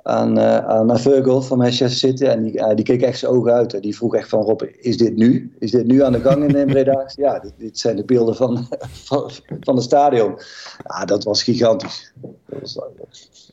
aan, 0.05 0.39
uh, 0.39 0.57
aan 0.57 0.99
Virgil 0.99 1.43
van 1.43 1.59
Manchester 1.59 2.11
City. 2.11 2.25
En 2.25 2.43
die, 2.43 2.53
uh, 2.53 2.75
die 2.75 2.85
keek 2.85 3.03
echt 3.03 3.19
zijn 3.19 3.33
ogen 3.33 3.53
uit. 3.53 3.75
En 3.75 3.81
die 3.81 3.97
vroeg 3.97 4.15
echt 4.15 4.29
van 4.29 4.43
Rob, 4.43 4.63
is 4.81 4.97
dit 4.97 5.17
nu? 5.17 5.53
Is 5.59 5.71
dit 5.71 5.87
nu 5.87 6.03
aan 6.03 6.13
de 6.13 6.21
gang 6.21 6.55
in 6.55 6.67
Breda? 6.67 7.11
ja, 7.17 7.39
dit, 7.39 7.53
dit, 7.59 7.79
zijn 7.79 7.97
de 7.97 8.05
beelden 8.05 8.37
van, 8.37 8.67
van, 9.09 9.31
van 9.61 9.75
het 9.75 9.85
stadion. 9.85 10.39
Ja, 10.87 11.05
dat 11.05 11.25
was 11.25 11.43
gigantisch. 11.43 12.13
Dat 12.47 12.61
was, 12.61 12.79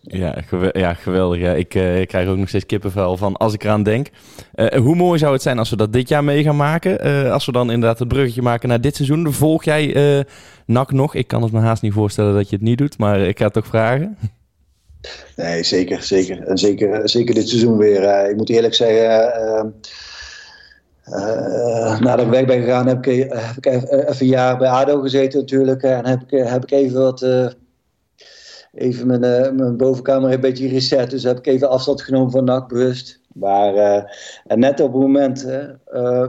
ja, 0.02 0.36
ja, 0.72 0.94
geweldig. 0.94 1.40
Ja. 1.40 1.54
Ik, 1.54 1.76
uh, 1.76 2.00
ik, 2.00 2.08
krijg 2.08 2.28
ook 2.28 2.38
nog 2.38 2.48
steeds 2.48 2.66
kippenvel 2.66 3.18
van 3.18 3.36
als 3.36 3.54
ik 3.54 3.64
eraan 3.64 3.84
denk. 3.84 4.10
Uh, 4.56 4.68
hoe 4.68 4.96
mooi 4.96 5.20
zou 5.20 5.34
het 5.34 5.42
zijn 5.42 5.60
als 5.60 5.70
we 5.70 5.76
dat 5.76 5.94
dit 5.94 6.10
jaar 6.10 6.24
mee 6.24 6.44
gaan 6.44 6.56
maken? 6.56 7.08
Uh, 7.08 7.32
als 7.32 7.46
we 7.46 7.52
dan 7.52 7.72
inderdaad 7.72 8.00
het 8.00 8.08
bruggetje 8.08 8.42
maken 8.42 8.70
naar 8.70 8.82
dit 8.82 8.96
seizoen. 8.96 9.34
Volg 9.34 9.64
jij 9.64 10.26
NAC 10.66 10.92
nog? 10.92 11.16
Ik 11.16 11.28
kan 11.28 11.44
het 11.44 11.52
me 11.52 11.60
haast 11.60 11.82
niet 11.82 11.94
voorstellen 11.94 12.34
dat 12.34 12.50
je 12.50 12.56
het 12.56 12.66
niet 12.66 12.78
doet, 12.78 12.98
maar 12.98 13.20
ik 13.20 13.38
ga 13.38 13.44
het 13.44 13.54
toch 13.54 13.68
vragen. 13.68 14.18
Nee, 15.36 15.64
zeker. 15.64 16.02
Zeker, 16.02 16.48
en 16.48 16.58
zeker, 16.58 17.10
zeker 17.10 17.36
dit 17.36 17.50
seizoen 17.50 17.78
weer. 17.78 18.30
ik 18.30 18.36
moet 18.36 18.50
eerlijk 18.50 18.74
zeggen... 18.74 19.76
nadat 22.00 22.26
ik 22.26 22.32
weg 22.32 22.46
ben 22.46 22.62
gegaan 22.62 22.88
heb 22.88 23.06
ik, 23.06 23.30
heb 23.30 23.58
ik 23.58 23.66
even, 23.66 24.16
een 24.20 24.28
jaar 24.28 24.58
bij 24.58 24.70
ADO 24.70 25.02
gezeten 25.02 25.40
natuurlijk. 25.40 25.84
En 25.84 26.06
heb 26.06 26.22
ik, 26.22 26.48
heb 26.48 26.64
ik 26.64 26.72
even 26.72 27.02
wat 27.02 27.22
even 28.74 29.08
mijn, 29.08 29.24
uh, 29.24 29.52
mijn 29.52 29.78
bovenkamer 29.78 30.32
een 30.32 30.40
beetje 30.40 30.68
reset. 30.68 31.10
Dus 31.10 31.24
heb 31.24 31.38
ik 31.38 31.48
even 31.48 31.70
afstand 31.70 32.02
genomen 32.02 32.32
van 32.32 32.44
NAC 32.44 32.68
bewust. 32.68 33.20
Maar 33.34 33.74
en 34.46 34.60
net 34.60 34.80
op 34.80 34.94
het 34.94 35.02
moment 35.02 35.48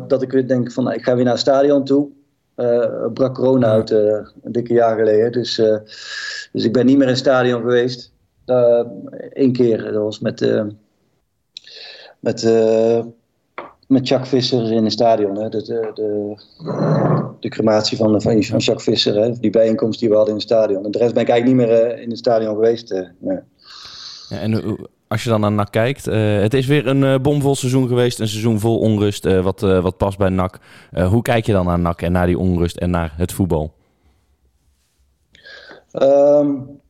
dat 0.08 0.22
ik 0.22 0.32
weer 0.32 0.48
denk 0.48 0.72
van 0.72 0.92
ik 0.92 1.04
ga 1.04 1.14
weer 1.14 1.24
naar 1.24 1.32
het 1.32 1.42
stadion 1.42 1.84
toe. 1.84 2.08
brak 3.14 3.34
corona 3.34 3.66
uit 3.66 3.90
een 3.90 4.26
dikke 4.42 4.72
jaar 4.72 4.96
geleden. 4.98 5.32
Dus, 5.32 5.54
dus 6.52 6.64
ik 6.64 6.72
ben 6.72 6.86
niet 6.86 6.96
meer 6.96 7.06
in 7.06 7.12
het 7.12 7.18
stadion 7.18 7.60
geweest. 7.60 8.11
Eén 8.44 9.52
keer, 9.52 9.82
dat 9.82 10.02
was 10.02 10.20
met, 10.20 10.64
met 12.20 12.44
met 13.92 14.08
Jacques 14.08 14.28
Visser 14.28 14.72
in 14.72 14.84
het 14.84 14.92
stadion. 14.92 15.36
Hè. 15.36 15.48
De, 15.48 15.62
de, 15.62 15.90
de, 15.94 16.34
de 17.40 17.48
crematie 17.48 17.96
van, 17.96 18.22
van, 18.22 18.38
Jacques 18.38 18.82
Visser. 18.82 19.14
Hè. 19.14 19.38
Die 19.38 19.50
bijeenkomst 19.50 20.00
die 20.00 20.08
we 20.08 20.14
hadden 20.14 20.34
in 20.34 20.40
het 20.40 20.48
stadion. 20.48 20.84
En 20.84 20.90
de 20.90 20.98
rest 20.98 21.14
ben 21.14 21.22
ik 21.22 21.28
eigenlijk 21.28 21.58
niet 21.60 21.68
meer 21.68 21.94
uh, 21.94 22.02
in 22.02 22.08
het 22.08 22.18
stadion 22.18 22.54
geweest. 22.54 22.92
Uh, 22.92 23.00
nee. 23.18 23.38
ja, 24.28 24.38
en 24.38 24.78
als 25.08 25.22
je 25.22 25.28
dan 25.28 25.40
naar 25.40 25.52
NAC 25.52 25.72
kijkt. 25.72 26.08
Uh, 26.08 26.40
het 26.40 26.54
is 26.54 26.66
weer 26.66 26.86
een 26.86 27.22
bomvol 27.22 27.54
seizoen 27.54 27.88
geweest. 27.88 28.20
Een 28.20 28.28
seizoen 28.28 28.60
vol 28.60 28.78
onrust. 28.78 29.24
wat, 29.24 29.60
wat 29.60 29.96
past 29.96 30.18
bij 30.18 30.28
NAC. 30.28 30.58
hoe 31.10 31.22
kijk 31.22 31.46
je 31.46 31.52
dan 31.52 31.66
naar 31.66 31.78
NAC 31.78 32.02
en 32.02 32.12
naar 32.12 32.26
die 32.26 32.38
onrust 32.38 32.76
en 32.76 32.90
naar 32.90 33.14
het 33.16 33.32
voetbal? 33.32 33.72
Um, 35.92 36.80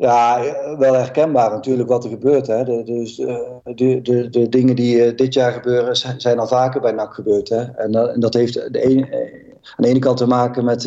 ja, 0.00 0.42
wel 0.78 0.94
herkenbaar 0.94 1.50
natuurlijk 1.50 1.88
wat 1.88 2.04
er 2.04 2.10
gebeurt. 2.10 2.46
Hè. 2.46 2.64
De, 2.64 2.82
dus, 2.84 3.16
de, 3.16 4.00
de, 4.02 4.30
de 4.30 4.48
dingen 4.48 4.76
die 4.76 5.06
uh, 5.06 5.16
dit 5.16 5.34
jaar 5.34 5.52
gebeuren 5.52 5.96
zijn 6.16 6.38
al 6.38 6.46
vaker 6.46 6.80
bij 6.80 6.92
NAC 6.92 7.14
gebeurd. 7.14 7.48
Hè. 7.48 7.62
En, 7.62 7.92
dat, 7.92 8.14
en 8.14 8.20
dat 8.20 8.34
heeft 8.34 8.54
de 8.54 8.80
ene, 8.82 9.04
aan 9.76 9.84
de 9.84 9.88
ene 9.88 9.98
kant 9.98 10.16
te 10.16 10.26
maken 10.26 10.64
met, 10.64 10.82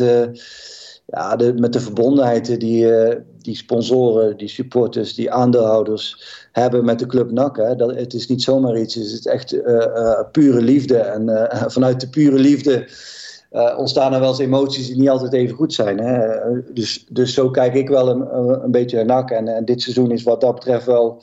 ja, 1.06 1.36
de, 1.36 1.54
met 1.54 1.72
de 1.72 1.80
verbondenheid 1.80 2.60
die, 2.60 2.88
die 3.38 3.56
sponsoren, 3.56 4.36
die 4.36 4.48
supporters, 4.48 5.14
die 5.14 5.32
aandeelhouders 5.32 6.24
hebben 6.52 6.84
met 6.84 6.98
de 6.98 7.06
club 7.06 7.30
NAC. 7.30 7.56
Hè, 7.56 7.76
dat, 7.76 7.94
het 7.94 8.14
is 8.14 8.26
niet 8.28 8.42
zomaar 8.42 8.78
iets, 8.78 8.94
het 8.94 9.04
is 9.04 9.26
echt 9.26 9.62
pure 10.32 10.60
liefde. 10.60 10.96
En 10.96 11.48
vanuit 11.72 12.00
de 12.00 12.08
pure 12.08 12.38
liefde 12.38 12.88
ontstaan 13.76 14.12
er 14.12 14.20
wel 14.20 14.28
eens 14.28 14.38
emoties 14.38 14.86
die 14.86 14.98
niet 14.98 15.08
altijd 15.08 15.32
even 15.32 15.56
goed 15.56 15.72
zijn. 15.72 15.98
Hè. 15.98 16.38
Dus, 16.72 17.06
dus 17.10 17.34
zo 17.34 17.50
kijk 17.50 17.74
ik 17.74 17.88
wel 17.88 18.08
een, 18.08 18.36
een 18.64 18.70
beetje 18.70 19.04
naar. 19.04 19.24
En, 19.24 19.48
en 19.48 19.64
dit 19.64 19.82
seizoen 19.82 20.10
is 20.10 20.22
wat 20.22 20.40
dat 20.40 20.54
betreft 20.54 20.86
wel 20.86 21.22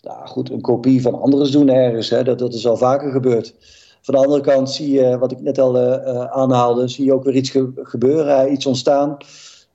nou, 0.00 0.26
goed, 0.26 0.50
een 0.50 0.60
kopie 0.60 1.02
van 1.02 1.20
andere 1.20 1.42
seizoenen 1.42 1.74
ergens. 1.74 2.10
Hè. 2.10 2.24
Dat, 2.24 2.38
dat 2.38 2.54
is 2.54 2.66
al 2.66 2.76
vaker 2.76 3.10
gebeurd. 3.10 3.54
Van 4.00 4.14
de 4.14 4.20
andere 4.20 4.42
kant 4.42 4.70
zie 4.70 4.90
je, 4.90 5.18
wat 5.18 5.32
ik 5.32 5.40
net 5.40 5.58
al 5.58 5.76
uh, 5.76 6.24
aanhaalde, 6.24 6.88
zie 6.88 7.04
je 7.04 7.12
ook 7.12 7.24
weer 7.24 7.34
iets 7.34 7.58
gebeuren, 7.74 8.52
iets 8.52 8.66
ontstaan. 8.66 9.16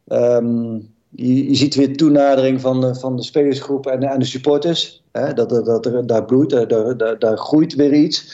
Um, 0.08 0.94
je, 1.10 1.56
ziet 1.56 1.76
weer 1.76 1.98
toenadering 1.98 2.62
van 2.62 2.82
de, 2.82 2.96
van 2.96 3.16
de 3.16 3.24
spelersgroep 3.24 3.88
en, 3.88 4.04
en 4.04 4.20
de 4.20 4.26
supporters. 4.26 5.04
Hè? 5.12 5.34
Dat, 5.34 5.50
dat, 5.50 6.02
daar 6.06 6.26
bloeit, 6.26 6.50
daar, 6.50 7.20
daar, 7.20 7.38
groeit 7.38 7.76
weer 7.76 7.94
iets. 7.94 8.26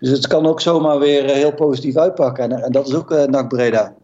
Dus 0.00 0.10
het 0.10 0.26
kan 0.26 0.46
ook 0.46 0.60
zomaar 0.60 0.98
weer 0.98 1.24
heel 1.24 1.54
positief 1.54 1.96
uitpakken. 1.96 2.52
En, 2.52 2.62
en 2.62 2.72
dat 2.72 2.88
is 2.88 2.94
ook 2.94 3.10
uh, 3.10 3.24
NAC 3.24 3.48
Breda. 3.48 3.94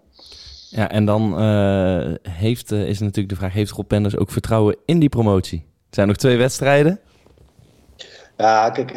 Ja, 0.71 0.91
en 0.91 1.05
dan 1.05 1.43
uh, 1.43 2.15
heeft, 2.23 2.73
uh, 2.73 2.89
is 2.89 2.99
natuurlijk 2.99 3.29
de 3.29 3.37
vraag: 3.37 3.53
heeft 3.53 3.71
Rob 3.71 3.87
Penders 3.87 4.17
ook 4.17 4.31
vertrouwen 4.31 4.77
in 4.85 4.99
die 4.99 5.09
promotie? 5.09 5.59
Er 5.59 5.95
zijn 5.95 6.07
nog 6.09 6.17
twee 6.17 6.37
wedstrijden. 6.37 7.01
Ja, 8.37 8.71
kijk, 8.71 8.93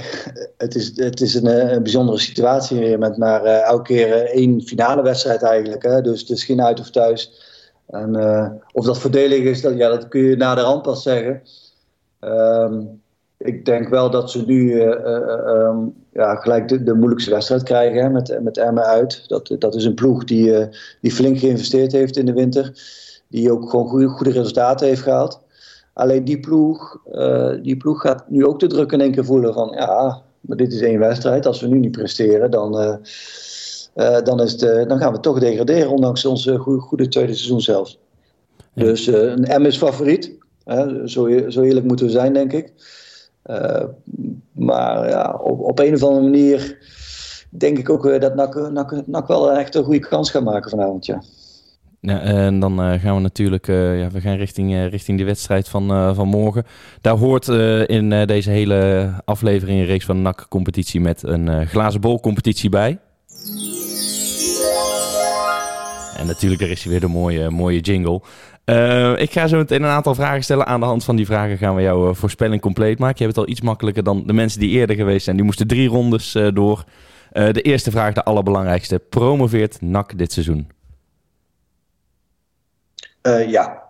het 0.57 0.75
is, 0.75 0.91
het 0.95 1.21
is 1.21 1.33
een, 1.33 1.73
een 1.73 1.83
bijzondere 1.83 2.19
situatie 2.19 2.79
weer 2.79 2.99
met 2.99 3.17
maar 3.17 3.45
uh, 3.45 3.61
elke 3.61 3.83
keer 3.83 4.25
één 4.25 4.61
finale 4.61 5.01
wedstrijd 5.01 5.43
eigenlijk. 5.43 5.83
Hè? 5.83 6.01
Dus 6.01 6.19
het 6.19 6.29
is 6.29 6.43
geen 6.43 6.61
uit 6.61 6.79
of 6.79 6.89
thuis. 6.89 7.31
En 7.87 8.15
of 8.71 8.85
dat 8.85 8.99
voordelig 8.99 9.43
is, 9.43 9.61
dat, 9.61 9.77
ja, 9.77 9.89
dat 9.89 10.07
kun 10.07 10.21
je 10.21 10.35
na 10.35 10.55
de 10.55 10.61
rand 10.61 10.81
pas 10.81 11.03
zeggen. 11.03 11.41
Um, 12.19 13.01
ik 13.37 13.65
denk 13.65 13.89
wel 13.89 14.09
dat 14.09 14.31
ze 14.31 14.45
nu 14.45 14.81
um, 14.81 15.93
ja, 16.13 16.35
gelijk 16.35 16.67
de, 16.67 16.83
de, 16.83 16.93
moeilijkste 16.93 17.31
wedstrijd 17.31 17.63
krijgen 17.63 18.01
hè, 18.01 18.09
met, 18.09 18.39
met 18.41 18.57
Emmen 18.57 18.85
uit. 18.85 19.23
Dat, 19.27 19.55
dat 19.59 19.75
is 19.75 19.85
een 19.85 19.93
ploeg 19.93 20.23
die, 20.23 20.67
die 21.01 21.11
flink 21.11 21.39
geïnvesteerd 21.39 21.91
heeft 21.91 22.17
in 22.17 22.25
de 22.25 22.33
winter. 22.33 22.71
Die 23.27 23.51
ook 23.51 23.69
gewoon 23.69 23.87
goede, 23.87 24.07
goede 24.07 24.31
resultaten 24.31 24.87
heeft 24.87 25.01
gehaald. 25.01 25.41
Alleen 25.97 26.23
die 26.23 26.39
ploeg, 26.39 26.99
uh, 27.11 27.53
die 27.61 27.77
ploeg 27.77 28.01
gaat 28.01 28.29
nu 28.29 28.45
ook 28.45 28.59
de 28.59 28.67
druk 28.67 28.91
in 28.91 29.01
één 29.01 29.11
keer 29.11 29.25
voelen 29.25 29.53
van 29.53 29.73
ja, 29.75 30.21
maar 30.41 30.57
dit 30.57 30.73
is 30.73 30.81
één 30.81 30.99
wedstrijd. 30.99 31.45
Als 31.45 31.61
we 31.61 31.67
nu 31.67 31.79
niet 31.79 31.91
presteren, 31.91 32.51
dan, 32.51 32.81
uh, 32.81 32.95
uh, 33.95 34.21
dan, 34.23 34.41
is 34.41 34.57
dan 34.57 34.97
gaan 34.97 35.13
we 35.13 35.19
toch 35.19 35.39
degraderen, 35.39 35.89
ondanks 35.89 36.25
onze 36.25 36.57
goede, 36.57 36.79
goede 36.79 37.07
tweede 37.07 37.33
seizoen 37.33 37.61
zelf. 37.61 37.95
Ja. 38.73 38.83
Dus 38.83 39.07
een 39.07 39.61
M 39.61 39.65
is 39.65 39.77
favoriet. 39.77 40.37
zo, 41.05 41.49
zo 41.49 41.61
eerlijk 41.61 41.85
moeten 41.85 42.05
we 42.05 42.11
zijn, 42.11 42.33
denk 42.33 42.53
ik. 42.53 42.73
Maar 44.51 45.09
ja, 45.09 45.39
op, 45.43 45.59
op 45.59 45.79
een 45.79 45.93
of 45.93 46.03
andere 46.03 46.23
manier 46.23 46.77
denk 47.49 47.77
ik 47.77 47.89
ook 47.89 48.21
dat 48.21 48.35
NAC, 48.35 48.71
NAC, 48.71 49.07
NAC 49.07 49.27
wel 49.27 49.51
echt 49.51 49.75
een 49.75 49.83
goede 49.83 50.07
kans 50.07 50.31
gaat 50.31 50.43
maken 50.43 50.69
vanavond. 50.69 51.05
Ja. 51.05 51.21
Ja, 51.99 52.21
en 52.21 52.59
dan 52.59 52.71
uh, 52.81 53.01
gaan 53.01 53.15
we 53.15 53.21
natuurlijk 53.21 53.67
ja, 53.67 54.09
we 54.09 54.21
gaan 54.21 54.35
richting, 54.35 54.71
uh, 54.71 54.87
richting 54.87 55.17
de 55.17 55.23
wedstrijd 55.23 55.67
van, 55.67 56.15
van 56.15 56.27
morgen. 56.27 56.63
Daar 57.01 57.17
hoort 57.17 57.47
in 57.87 58.09
deze 58.25 58.49
hele 58.49 59.09
aflevering 59.25 59.79
een 59.79 59.85
reeks 59.85 60.05
van 60.05 60.21
NAC-competitie 60.21 61.01
met 61.01 61.23
een 61.23 61.67
glazen 61.67 62.01
bol-competitie 62.01 62.69
bij. 62.69 62.99
En 66.17 66.27
natuurlijk, 66.27 66.61
er 66.61 66.69
is 66.69 66.83
weer 66.83 66.99
de 66.99 67.07
mooie, 67.07 67.49
mooie 67.49 67.79
jingle. 67.79 68.21
ik 69.17 69.31
ga 69.31 69.47
zo 69.47 69.57
meteen 69.57 69.83
een 69.83 69.89
aantal 69.89 70.15
vragen 70.15 70.43
stellen. 70.43 70.65
Aan 70.65 70.79
de 70.79 70.85
hand 70.85 71.03
van 71.03 71.15
die 71.15 71.25
vragen 71.25 71.57
gaan 71.57 71.75
we 71.75 71.81
jouw 71.81 72.13
voorspelling 72.13 72.61
compleet 72.61 72.99
maken. 72.99 73.17
Je 73.17 73.23
hebt 73.23 73.35
het 73.35 73.45
al 73.45 73.51
iets 73.51 73.61
makkelijker 73.61 74.03
dan 74.03 74.23
de 74.25 74.33
mensen 74.33 74.59
die 74.59 74.69
eerder 74.69 74.95
geweest 74.95 75.23
zijn. 75.23 75.35
Die 75.35 75.45
moesten 75.45 75.67
drie 75.67 75.89
rondes 75.89 76.37
door. 76.53 76.83
de 77.31 77.61
eerste 77.61 77.91
vraag, 77.91 78.13
de 78.13 78.23
allerbelangrijkste. 78.23 78.99
Promoveert 78.99 79.81
NAC 79.81 80.17
dit 80.17 80.31
seizoen? 80.31 80.71
Ja. 83.47 83.83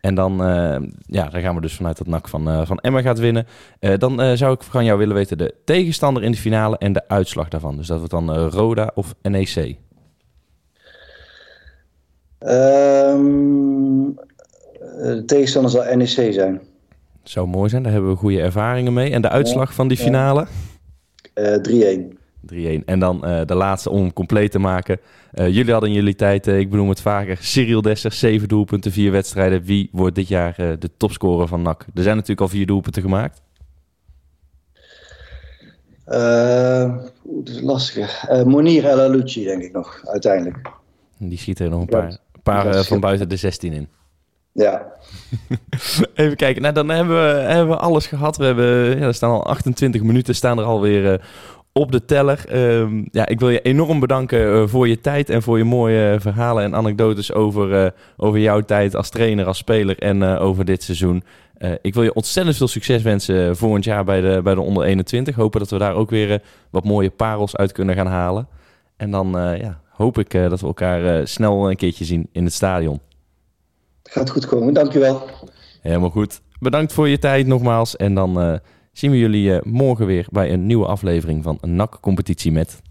En 0.00 0.14
dan, 0.14 0.36
ja, 1.06 1.28
dan 1.28 1.40
gaan 1.40 1.54
we 1.54 1.60
dus 1.60 1.74
vanuit 1.74 1.98
dat 1.98 2.06
NAC 2.06 2.28
van, 2.28 2.66
van 2.66 2.78
Emma 2.78 3.00
gaat 3.00 3.18
winnen. 3.18 3.46
dan 3.98 4.36
zou 4.36 4.54
ik 4.54 4.62
van 4.62 4.84
jou 4.84 4.98
willen 4.98 5.14
weten 5.14 5.38
de 5.38 5.54
tegenstander 5.64 6.22
in 6.22 6.32
de 6.32 6.38
finale 6.38 6.78
en 6.78 6.92
de 6.92 7.08
uitslag 7.08 7.48
daarvan. 7.48 7.76
Dus 7.76 7.86
dat 7.86 7.98
wordt 7.98 8.12
dan 8.12 8.36
Roda 8.36 8.90
of 8.94 9.14
NEC? 9.22 9.76
Um, 12.42 14.14
de 14.80 15.22
tegenstander 15.26 15.70
zal 15.70 15.96
NEC 15.96 16.32
zijn. 16.32 16.60
Zou 17.22 17.46
mooi 17.46 17.68
zijn, 17.68 17.82
daar 17.82 17.92
hebben 17.92 18.10
we 18.10 18.16
goede 18.16 18.40
ervaringen 18.40 18.92
mee. 18.92 19.10
En 19.10 19.22
de 19.22 19.28
uitslag 19.28 19.74
van 19.74 19.88
die 19.88 19.96
finale? 19.96 20.46
3-1. 21.34 21.40
3-1. 22.54 22.84
En 22.84 22.98
dan 22.98 23.20
uh, 23.24 23.40
de 23.46 23.54
laatste 23.54 23.90
om 23.90 24.12
compleet 24.12 24.50
te 24.50 24.58
maken. 24.58 25.00
Uh, 25.34 25.48
jullie 25.48 25.72
hadden 25.72 25.90
in 25.90 25.94
jullie 25.94 26.14
tijd, 26.14 26.46
uh, 26.46 26.58
ik 26.58 26.70
benoem 26.70 26.88
het 26.88 27.00
vaker, 27.00 27.36
Cyril 27.40 27.82
Desser, 27.82 28.12
7 28.12 28.48
doelpunten, 28.48 28.92
4 28.92 29.10
wedstrijden. 29.10 29.62
Wie 29.62 29.88
wordt 29.92 30.14
dit 30.14 30.28
jaar 30.28 30.54
de 30.56 30.90
topscorer 30.96 31.48
van 31.48 31.62
NAC? 31.62 31.86
Er 31.94 32.02
zijn 32.02 32.14
natuurlijk 32.14 32.40
al 32.40 32.48
vier 32.48 32.66
doelpunten 32.66 33.02
gemaakt. 33.02 33.42
dat 36.04 37.48
is 37.48 37.60
lastig. 37.60 38.28
Monir 38.44 38.84
El 38.84 39.00
Alouchi, 39.00 39.44
denk 39.44 39.62
ik 39.62 39.72
nog, 39.72 40.00
uiteindelijk. 40.04 40.70
Die 41.18 41.38
schiet 41.38 41.58
er 41.58 41.68
nog 41.68 41.80
een 41.80 41.86
paar, 41.86 42.18
een 42.44 42.52
paar 42.52 42.84
van 42.84 43.00
buiten 43.00 43.28
de 43.28 43.36
16 43.36 43.72
in. 43.72 43.88
Ja. 44.52 44.86
Even 46.14 46.36
kijken. 46.36 46.62
Nou, 46.62 46.74
dan 46.74 46.88
hebben 46.88 47.16
we, 47.16 47.40
hebben 47.40 47.68
we 47.68 47.76
alles 47.76 48.06
gehad. 48.06 48.36
We 48.36 48.44
hebben, 48.44 48.98
ja, 48.98 49.06
er 49.06 49.14
staan 49.14 49.30
al 49.30 49.46
28 49.46 50.02
minuten 50.02 50.34
staan 50.34 50.58
er 50.58 50.64
alweer 50.64 51.12
uh, 51.12 51.18
op 51.72 51.92
de 51.92 52.04
teller. 52.04 52.44
Um, 52.52 53.08
ja, 53.10 53.26
ik 53.26 53.40
wil 53.40 53.50
je 53.50 53.60
enorm 53.60 54.00
bedanken 54.00 54.40
uh, 54.40 54.66
voor 54.66 54.88
je 54.88 55.00
tijd 55.00 55.30
en 55.30 55.42
voor 55.42 55.58
je 55.58 55.64
mooie 55.64 56.16
verhalen 56.20 56.64
en 56.64 56.74
anekdotes 56.74 57.32
over, 57.32 57.84
uh, 57.84 57.90
over 58.16 58.38
jouw 58.40 58.60
tijd 58.60 58.96
als 58.96 59.10
trainer, 59.10 59.46
als 59.46 59.58
speler 59.58 59.98
en 59.98 60.22
uh, 60.22 60.42
over 60.42 60.64
dit 60.64 60.82
seizoen. 60.82 61.22
ik 61.82 61.94
wil 61.94 62.02
je 62.02 62.14
ontzettend 62.14 62.56
veel 62.56 62.68
succes 62.68 63.02
wensen 63.02 63.56
volgend 63.56 63.84
jaar 63.84 64.04
bij 64.04 64.20
de, 64.20 64.40
bij 64.42 64.54
de 64.54 64.60
onder 64.60 64.84
21. 64.84 65.34
Hopen 65.34 65.60
dat 65.60 65.70
we 65.70 65.78
daar 65.78 65.94
ook 65.94 66.10
weer 66.10 66.42
wat 66.70 66.84
mooie 66.84 67.10
parels 67.10 67.56
uit 67.56 67.72
kunnen 67.72 67.94
gaan 67.94 68.06
halen. 68.06 68.48
En 68.96 69.10
dan 69.10 69.30
ja, 69.60 69.80
hoop 70.00 70.18
ik 70.18 70.30
dat 70.32 70.60
we 70.60 70.66
elkaar 70.66 71.28
snel 71.28 71.70
een 71.70 71.76
keertje 71.76 72.04
zien 72.04 72.28
in 72.32 72.44
het 72.44 72.52
stadion. 72.52 73.00
Gaat 74.02 74.30
goed 74.30 74.46
komen, 74.46 74.74
dankjewel. 74.74 75.22
Helemaal 75.80 76.10
goed. 76.10 76.40
Bedankt 76.58 76.92
voor 76.92 77.08
je 77.08 77.18
tijd 77.18 77.46
nogmaals 77.46 77.96
en 77.96 78.14
dan 78.14 78.60
zien 78.92 79.10
we 79.10 79.18
jullie 79.18 79.60
morgen 79.62 80.06
weer 80.06 80.26
bij 80.30 80.52
een 80.52 80.66
nieuwe 80.66 80.86
aflevering 80.86 81.44
van 81.44 81.58
een 81.60 81.74
NAC 81.74 81.98
Competitie 82.00 82.52
met... 82.52 82.82